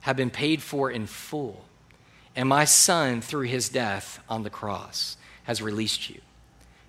have 0.00 0.16
been 0.16 0.30
paid 0.30 0.62
for 0.62 0.90
in 0.90 1.06
full. 1.06 1.64
And 2.34 2.48
my 2.48 2.64
son, 2.64 3.20
through 3.20 3.46
his 3.48 3.68
death 3.68 4.22
on 4.28 4.42
the 4.44 4.50
cross, 4.50 5.16
has 5.44 5.60
released 5.60 6.08
you. 6.08 6.20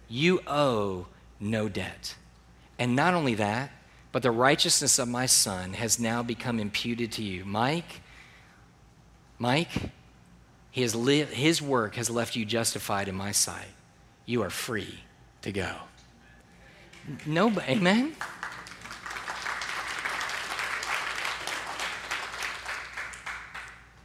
You 0.10 0.42
owe 0.48 1.06
no 1.40 1.70
debt. 1.70 2.16
And 2.80 2.96
not 2.96 3.14
only 3.14 3.36
that, 3.36 3.72
but 4.12 4.24
the 4.24 4.32
righteousness 4.32 4.98
of 4.98 5.08
my 5.08 5.28
son 5.28 5.74
has 5.74 6.00
now 6.00 6.24
become 6.24 6.60
imputed 6.60 7.12
to 7.14 7.24
you. 7.24 7.46
Mike, 7.46 8.02
Mike, 9.38 9.92
has 10.76 10.96
li- 10.96 11.24
his 11.24 11.62
work 11.62 11.96
has 11.96 12.10
left 12.10 12.36
you 12.36 12.46
justified 12.46 13.08
in 13.08 13.16
my 13.16 13.32
sight. 13.32 13.68
You 14.26 14.42
are 14.42 14.50
free 14.50 15.00
to 15.44 15.52
go. 15.52 15.74
No, 17.26 17.50
amen? 17.62 18.16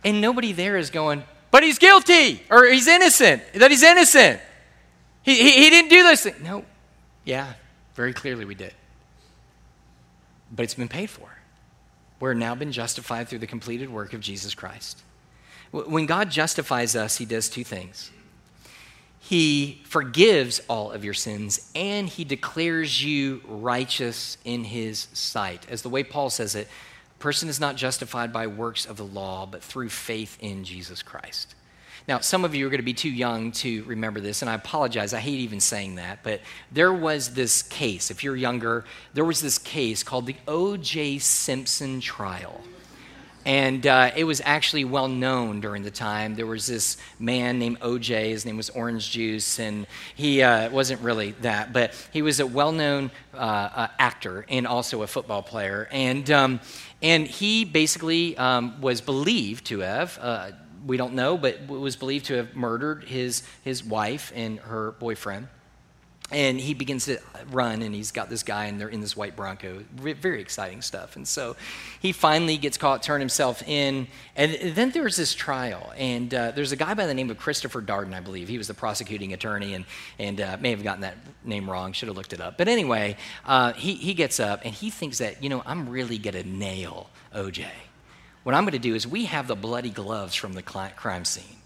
And 0.04 0.20
nobody 0.20 0.52
there 0.52 0.76
is 0.76 0.90
going, 0.90 1.24
but 1.50 1.62
he's 1.62 1.78
guilty 1.78 2.42
or 2.50 2.66
he's 2.66 2.86
innocent, 2.86 3.42
that 3.54 3.70
he's 3.70 3.82
innocent. 3.82 4.40
He, 5.24 5.34
he, 5.36 5.64
he 5.64 5.70
didn't 5.70 5.90
do 5.90 6.02
this 6.02 6.22
thing. 6.22 6.34
No, 6.42 6.64
yeah, 7.24 7.54
very 7.94 8.12
clearly 8.12 8.44
we 8.44 8.54
did. 8.54 8.74
But 10.52 10.64
it's 10.64 10.74
been 10.74 10.88
paid 10.88 11.10
for. 11.10 11.28
We're 12.20 12.34
now 12.34 12.54
been 12.54 12.72
justified 12.72 13.28
through 13.28 13.40
the 13.40 13.46
completed 13.46 13.90
work 13.90 14.12
of 14.12 14.20
Jesus 14.20 14.54
Christ. 14.54 15.02
When 15.72 16.06
God 16.06 16.30
justifies 16.30 16.94
us, 16.94 17.16
he 17.16 17.24
does 17.24 17.48
two 17.48 17.64
things. 17.64 18.10
He 19.18 19.82
forgives 19.86 20.60
all 20.68 20.92
of 20.92 21.04
your 21.04 21.14
sins 21.14 21.70
and 21.74 22.08
he 22.08 22.24
declares 22.24 23.02
you 23.02 23.40
righteous 23.48 24.36
in 24.44 24.64
his 24.64 25.08
sight. 25.14 25.66
As 25.70 25.82
the 25.82 25.88
way 25.88 26.04
Paul 26.04 26.28
says 26.28 26.54
it, 26.54 26.68
a 27.16 27.22
person 27.22 27.48
is 27.48 27.58
not 27.58 27.76
justified 27.76 28.32
by 28.32 28.46
works 28.46 28.84
of 28.84 28.98
the 28.98 29.04
law, 29.04 29.46
but 29.46 29.62
through 29.62 29.88
faith 29.88 30.36
in 30.40 30.62
Jesus 30.62 31.02
Christ. 31.02 31.54
Now, 32.06 32.20
some 32.20 32.44
of 32.44 32.54
you 32.54 32.66
are 32.66 32.70
going 32.70 32.80
to 32.80 32.84
be 32.84 32.94
too 32.94 33.10
young 33.10 33.52
to 33.52 33.82
remember 33.84 34.20
this, 34.20 34.42
and 34.42 34.50
I 34.50 34.54
apologize. 34.54 35.14
I 35.14 35.20
hate 35.20 35.40
even 35.40 35.60
saying 35.60 35.96
that, 35.96 36.22
but 36.22 36.40
there 36.70 36.92
was 36.92 37.34
this 37.34 37.62
case. 37.62 38.10
If 38.10 38.22
you're 38.22 38.36
younger, 38.36 38.84
there 39.14 39.24
was 39.24 39.40
this 39.40 39.58
case 39.58 40.02
called 40.02 40.26
the 40.26 40.36
O.J. 40.46 41.18
Simpson 41.18 42.00
trial. 42.00 42.60
And 43.46 43.86
uh, 43.86 44.10
it 44.16 44.24
was 44.24 44.40
actually 44.44 44.86
well 44.86 45.08
known 45.08 45.60
during 45.60 45.82
the 45.82 45.90
time. 45.90 46.34
There 46.34 46.46
was 46.46 46.66
this 46.66 46.96
man 47.18 47.58
named 47.58 47.78
OJ, 47.80 48.30
his 48.30 48.46
name 48.46 48.56
was 48.56 48.70
Orange 48.70 49.10
Juice, 49.10 49.58
and 49.58 49.86
he 50.14 50.42
uh, 50.42 50.70
wasn't 50.70 51.02
really 51.02 51.32
that, 51.42 51.72
but 51.72 51.94
he 52.10 52.22
was 52.22 52.40
a 52.40 52.46
well 52.46 52.72
known 52.72 53.10
uh, 53.34 53.36
uh, 53.36 53.88
actor 53.98 54.46
and 54.48 54.66
also 54.66 55.02
a 55.02 55.06
football 55.06 55.42
player. 55.42 55.88
And, 55.90 56.30
um, 56.30 56.60
and 57.02 57.26
he 57.26 57.66
basically 57.66 58.36
um, 58.38 58.80
was 58.80 59.02
believed 59.02 59.66
to 59.66 59.80
have, 59.80 60.18
uh, 60.22 60.52
we 60.84 60.96
don't 60.96 61.14
know, 61.14 61.36
but 61.36 61.66
was 61.68 61.96
believed 61.96 62.26
to 62.26 62.34
have 62.34 62.54
murdered 62.54 63.04
his, 63.04 63.42
his 63.62 63.82
wife 63.82 64.32
and 64.34 64.58
her 64.60 64.92
boyfriend. 64.92 65.48
And 66.30 66.58
he 66.58 66.72
begins 66.72 67.04
to 67.04 67.18
run 67.50 67.82
and 67.82 67.94
he's 67.94 68.10
got 68.10 68.30
this 68.30 68.42
guy 68.42 68.64
and 68.64 68.80
they're 68.80 68.88
in 68.88 69.02
this 69.02 69.14
white 69.14 69.36
bronco. 69.36 69.84
Very 69.94 70.40
exciting 70.40 70.80
stuff. 70.80 71.16
And 71.16 71.28
so 71.28 71.54
he 72.00 72.12
finally 72.12 72.56
gets 72.56 72.78
caught 72.78 73.02
turn 73.02 73.20
himself 73.20 73.62
in. 73.68 74.08
And 74.34 74.74
then 74.74 74.90
there's 74.90 75.16
this 75.16 75.34
trial 75.34 75.92
and 75.98 76.32
uh, 76.32 76.52
there's 76.52 76.72
a 76.72 76.76
guy 76.76 76.94
by 76.94 77.06
the 77.06 77.12
name 77.12 77.30
of 77.30 77.36
christopher 77.36 77.82
darden 77.82 78.14
i 78.14 78.20
believe. 78.20 78.48
He 78.48 78.56
was 78.56 78.68
the 78.68 78.74
prosecuting 78.74 79.34
attorney 79.34 79.74
and, 79.74 79.84
and 80.18 80.40
uh, 80.40 80.56
may 80.58 80.70
have 80.70 80.82
gotten 80.82 81.02
that 81.02 81.18
name 81.44 81.68
wrong. 81.70 81.92
Should 81.92 82.08
have 82.08 82.16
looked 82.16 82.32
it 82.32 82.40
up. 82.40 82.56
But 82.56 82.68
anyway 82.68 83.18
uh, 83.44 83.74
he, 83.74 83.94
he 83.94 84.14
gets 84.14 84.40
up 84.40 84.62
and 84.64 84.72
he 84.72 84.88
thinks 84.88 85.18
that 85.18 85.42
you 85.42 85.50
know 85.50 85.62
i'm 85.66 85.90
really 85.90 86.16
going 86.16 86.42
to 86.42 86.48
nail 86.48 87.10
oj 87.34 87.66
what 88.44 88.54
i'm 88.54 88.62
going 88.62 88.72
to 88.72 88.78
do 88.78 88.94
is 88.94 89.06
we 89.06 89.24
have 89.24 89.48
the 89.48 89.56
bloody 89.56 89.90
gloves 89.90 90.34
from 90.34 90.52
the 90.52 90.62
crime 90.62 91.24
scene 91.24 91.56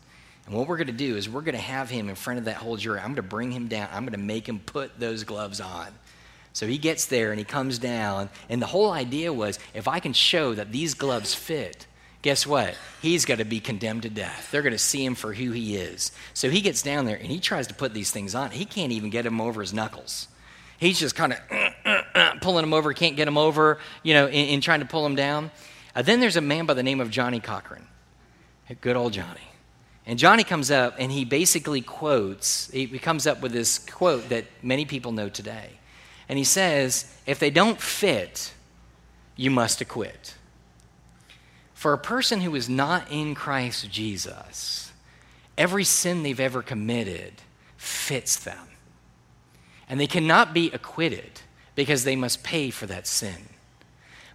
and 0.48 0.56
what 0.56 0.66
we're 0.66 0.78
going 0.78 0.86
to 0.86 0.94
do 0.94 1.16
is 1.16 1.28
we're 1.28 1.42
going 1.42 1.54
to 1.56 1.60
have 1.60 1.90
him 1.90 2.08
in 2.08 2.14
front 2.14 2.38
of 2.38 2.46
that 2.46 2.56
whole 2.56 2.78
jury. 2.78 2.98
I'm 2.98 3.08
going 3.08 3.16
to 3.16 3.22
bring 3.22 3.52
him 3.52 3.68
down. 3.68 3.86
I'm 3.92 4.04
going 4.04 4.12
to 4.12 4.18
make 4.18 4.48
him 4.48 4.60
put 4.60 4.98
those 4.98 5.22
gloves 5.24 5.60
on. 5.60 5.88
So 6.54 6.66
he 6.66 6.78
gets 6.78 7.04
there 7.04 7.30
and 7.30 7.38
he 7.38 7.44
comes 7.44 7.78
down. 7.78 8.30
And 8.48 8.62
the 8.62 8.66
whole 8.66 8.90
idea 8.90 9.30
was 9.30 9.58
if 9.74 9.86
I 9.86 10.00
can 10.00 10.14
show 10.14 10.54
that 10.54 10.72
these 10.72 10.94
gloves 10.94 11.34
fit, 11.34 11.86
guess 12.22 12.46
what? 12.46 12.74
He's 13.02 13.26
going 13.26 13.38
to 13.38 13.44
be 13.44 13.60
condemned 13.60 14.04
to 14.04 14.10
death. 14.10 14.50
They're 14.50 14.62
going 14.62 14.72
to 14.72 14.78
see 14.78 15.04
him 15.04 15.14
for 15.14 15.34
who 15.34 15.50
he 15.50 15.76
is. 15.76 16.12
So 16.32 16.48
he 16.48 16.62
gets 16.62 16.80
down 16.80 17.04
there 17.04 17.16
and 17.16 17.26
he 17.26 17.40
tries 17.40 17.66
to 17.66 17.74
put 17.74 17.92
these 17.92 18.10
things 18.10 18.34
on. 18.34 18.50
He 18.50 18.64
can't 18.64 18.92
even 18.92 19.10
get 19.10 19.24
them 19.24 19.42
over 19.42 19.60
his 19.60 19.74
knuckles. 19.74 20.28
He's 20.78 20.98
just 20.98 21.14
kind 21.14 21.34
of 21.34 21.40
uh, 21.50 21.70
uh, 21.84 22.02
uh, 22.14 22.34
pulling 22.40 22.62
them 22.62 22.72
over, 22.72 22.94
can't 22.94 23.16
get 23.16 23.26
them 23.26 23.36
over, 23.36 23.80
you 24.02 24.14
know, 24.14 24.28
in, 24.28 24.48
in 24.48 24.60
trying 24.62 24.80
to 24.80 24.86
pull 24.86 25.02
them 25.02 25.14
down. 25.14 25.50
Uh, 25.98 26.02
then 26.02 26.20
there's 26.20 26.37
a 26.37 26.40
man 26.40 26.64
by 26.64 26.74
the 26.74 26.82
name 26.84 27.00
of 27.00 27.11
Johnnie 27.11 27.40
Cochran. 27.40 27.84
Good 28.80 28.94
old 28.94 29.12
Johnny. 29.12 29.40
And 30.06 30.16
Johnny 30.16 30.44
comes 30.44 30.70
up 30.70 30.94
and 30.96 31.11
he 31.11 31.24
basically 31.24 31.80
quotes, 31.80 32.70
he 32.70 32.87
comes 33.00 33.26
up 33.26 33.40
with 33.40 33.50
this 33.50 33.80
quote 33.80 34.28
that 34.28 34.44
many 34.62 34.84
people 34.84 35.11
know 35.11 35.28
today. 35.28 35.70
And 36.28 36.38
he 36.38 36.44
says, 36.44 37.12
If 37.26 37.40
they 37.40 37.50
don't 37.50 37.80
fit, 37.80 38.54
you 39.34 39.50
must 39.50 39.80
acquit. 39.80 40.37
For 41.74 41.92
a 41.92 41.98
person 41.98 42.42
who 42.42 42.54
is 42.54 42.68
not 42.68 43.11
in 43.11 43.34
Christ 43.34 43.90
Jesus, 43.90 44.92
every 45.56 45.82
sin 45.82 46.22
they've 46.22 46.38
ever 46.38 46.62
committed 46.62 47.42
fits 47.76 48.37
them. 48.37 48.68
And 49.88 49.98
they 49.98 50.06
cannot 50.06 50.54
be 50.54 50.70
acquitted 50.70 51.40
because 51.74 52.04
they 52.04 52.14
must 52.14 52.44
pay 52.44 52.70
for 52.70 52.87
that 52.87 53.08
sin. 53.08 53.48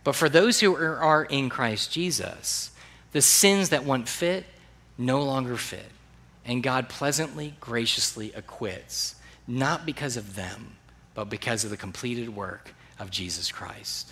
But 0.04 0.16
for 0.16 0.30
those 0.30 0.60
who 0.60 0.76
are 0.76 1.24
in 1.24 1.50
Christ 1.50 1.92
Jesus, 1.92 2.72
the 3.14 3.22
sins 3.22 3.70
that 3.70 3.86
once 3.86 4.12
fit 4.12 4.46
no 4.98 5.22
longer 5.24 5.56
fit. 5.56 5.90
And 6.46 6.62
God 6.62 6.90
pleasantly, 6.90 7.54
graciously 7.62 8.34
acquits, 8.34 9.16
not 9.48 9.86
because 9.86 10.18
of 10.18 10.36
them, 10.36 10.76
but 11.14 11.26
because 11.26 11.64
of 11.64 11.70
the 11.70 11.78
completed 11.78 12.36
work 12.36 12.74
of 13.00 13.10
Jesus 13.10 13.52
Christ. 13.52 14.12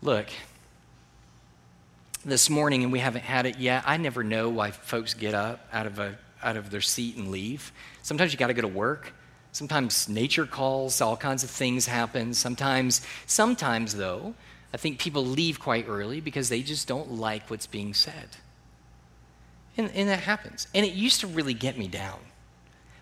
Look, 0.00 0.28
this 2.24 2.48
morning, 2.48 2.84
and 2.84 2.92
we 2.92 3.00
haven't 3.00 3.24
had 3.24 3.46
it 3.46 3.58
yet, 3.58 3.82
I 3.86 3.96
never 3.96 4.22
know 4.22 4.48
why 4.48 4.70
folks 4.70 5.14
get 5.14 5.34
up 5.34 5.66
out 5.72 5.86
of, 5.86 5.98
a, 5.98 6.16
out 6.42 6.56
of 6.56 6.70
their 6.70 6.80
seat 6.80 7.16
and 7.16 7.30
leave. 7.30 7.72
Sometimes 8.02 8.32
you 8.32 8.38
got 8.38 8.48
to 8.48 8.54
go 8.54 8.62
to 8.62 8.68
work. 8.68 9.12
Sometimes 9.50 10.08
nature 10.08 10.46
calls, 10.46 11.00
all 11.00 11.16
kinds 11.16 11.42
of 11.42 11.50
things 11.50 11.86
happen. 11.86 12.34
Sometimes, 12.34 13.00
sometimes 13.26 13.94
though, 13.96 14.34
I 14.72 14.76
think 14.76 14.98
people 14.98 15.24
leave 15.24 15.58
quite 15.58 15.88
early 15.88 16.20
because 16.20 16.48
they 16.48 16.62
just 16.62 16.86
don't 16.86 17.12
like 17.12 17.48
what's 17.50 17.66
being 17.66 17.94
said. 17.94 18.28
And, 19.76 19.90
and 19.94 20.08
that 20.08 20.20
happens. 20.20 20.66
And 20.74 20.84
it 20.84 20.92
used 20.92 21.20
to 21.20 21.26
really 21.26 21.54
get 21.54 21.78
me 21.78 21.88
down. 21.88 22.18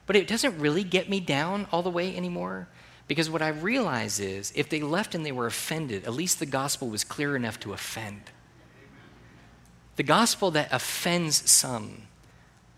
But 0.06 0.14
it 0.14 0.28
doesn't 0.28 0.58
really 0.58 0.84
get 0.84 1.08
me 1.08 1.18
down 1.18 1.66
all 1.72 1.82
the 1.82 1.90
way 1.90 2.16
anymore 2.16 2.68
because 3.08 3.30
what 3.30 3.42
I 3.42 3.48
realize 3.48 4.20
is 4.20 4.52
if 4.54 4.68
they 4.68 4.80
left 4.80 5.14
and 5.14 5.24
they 5.24 5.32
were 5.32 5.46
offended, 5.46 6.04
at 6.04 6.14
least 6.14 6.38
the 6.38 6.46
gospel 6.46 6.88
was 6.88 7.04
clear 7.04 7.34
enough 7.34 7.58
to 7.60 7.72
offend. 7.72 8.22
The 9.96 10.02
gospel 10.02 10.50
that 10.52 10.68
offends 10.72 11.50
some 11.50 12.02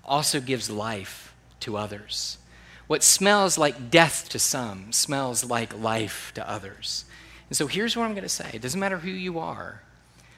also 0.05 0.41
gives 0.41 0.71
life 0.71 1.35
to 1.61 1.77
others. 1.77 2.39
What 2.87 3.03
smells 3.03 3.59
like 3.59 3.91
death 3.91 4.29
to 4.31 4.39
some 4.39 4.93
smells 4.93 5.45
like 5.45 5.79
life 5.79 6.33
to 6.35 6.49
others. 6.49 7.05
And 7.49 7.57
so 7.57 7.67
here's 7.67 7.97
what 7.97 8.05
I'm 8.05 8.13
going 8.13 8.23
to 8.23 8.29
say 8.29 8.51
it 8.53 8.63
doesn't 8.63 8.81
matter 8.81 8.99
who 8.99 9.11
you 9.11 9.39
are, 9.39 9.83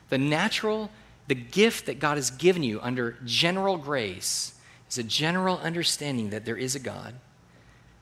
the 0.08 0.18
natural, 0.18 0.90
the 1.26 1.34
gift 1.34 1.86
that 1.86 1.98
God 1.98 2.16
has 2.16 2.30
given 2.30 2.62
you 2.62 2.80
under 2.80 3.16
general 3.24 3.76
grace 3.76 4.54
is 4.88 4.98
a 4.98 5.02
general 5.02 5.58
understanding 5.58 6.30
that 6.30 6.44
there 6.44 6.56
is 6.56 6.74
a 6.74 6.80
God, 6.80 7.14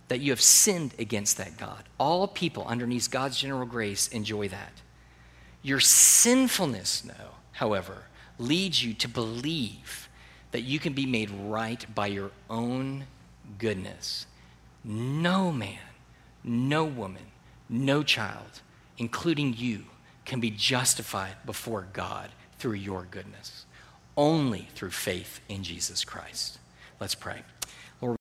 that 0.09 0.21
you 0.21 0.33
have 0.33 0.41
sinned 0.41 0.95
against 0.99 1.37
that 1.37 1.57
God. 1.57 1.85
All 1.99 2.27
people 2.27 2.65
underneath 2.67 3.11
God's 3.11 3.39
general 3.39 3.67
grace 3.67 4.09
enjoy 4.09 4.49
that. 4.49 4.73
Your 5.63 5.81
sinfulness, 5.81 7.05
no, 7.05 7.35
however, 7.53 8.05
leads 8.39 8.83
you 8.83 8.95
to 8.95 9.09
believe 9.09 10.09
that 10.53 10.63
you 10.63 10.79
can 10.79 10.95
be 10.95 11.05
made 11.05 11.31
right 11.31 11.85
by 11.95 12.07
your 12.07 12.31
own 12.49 13.05
goodness. 13.59 14.27
No 14.85 15.53
man, 15.53 15.79
no 16.43 16.85
woman, 16.85 17.27
no 17.69 18.03
child 18.03 18.63
including 18.99 19.55
you, 19.57 19.85
can 20.25 20.41
be 20.41 20.51
justified 20.51 21.35
before 21.47 21.89
God 21.93 22.29
through 22.59 22.75
your 22.75 23.07
goodness, 23.11 23.65
only 24.17 24.69
through 24.75 24.91
faith 24.91 25.41
in 25.49 25.63
Jesus 25.63 26.05
Christ. 26.05 26.59
Let's 27.01 27.15
pray. 27.15 27.43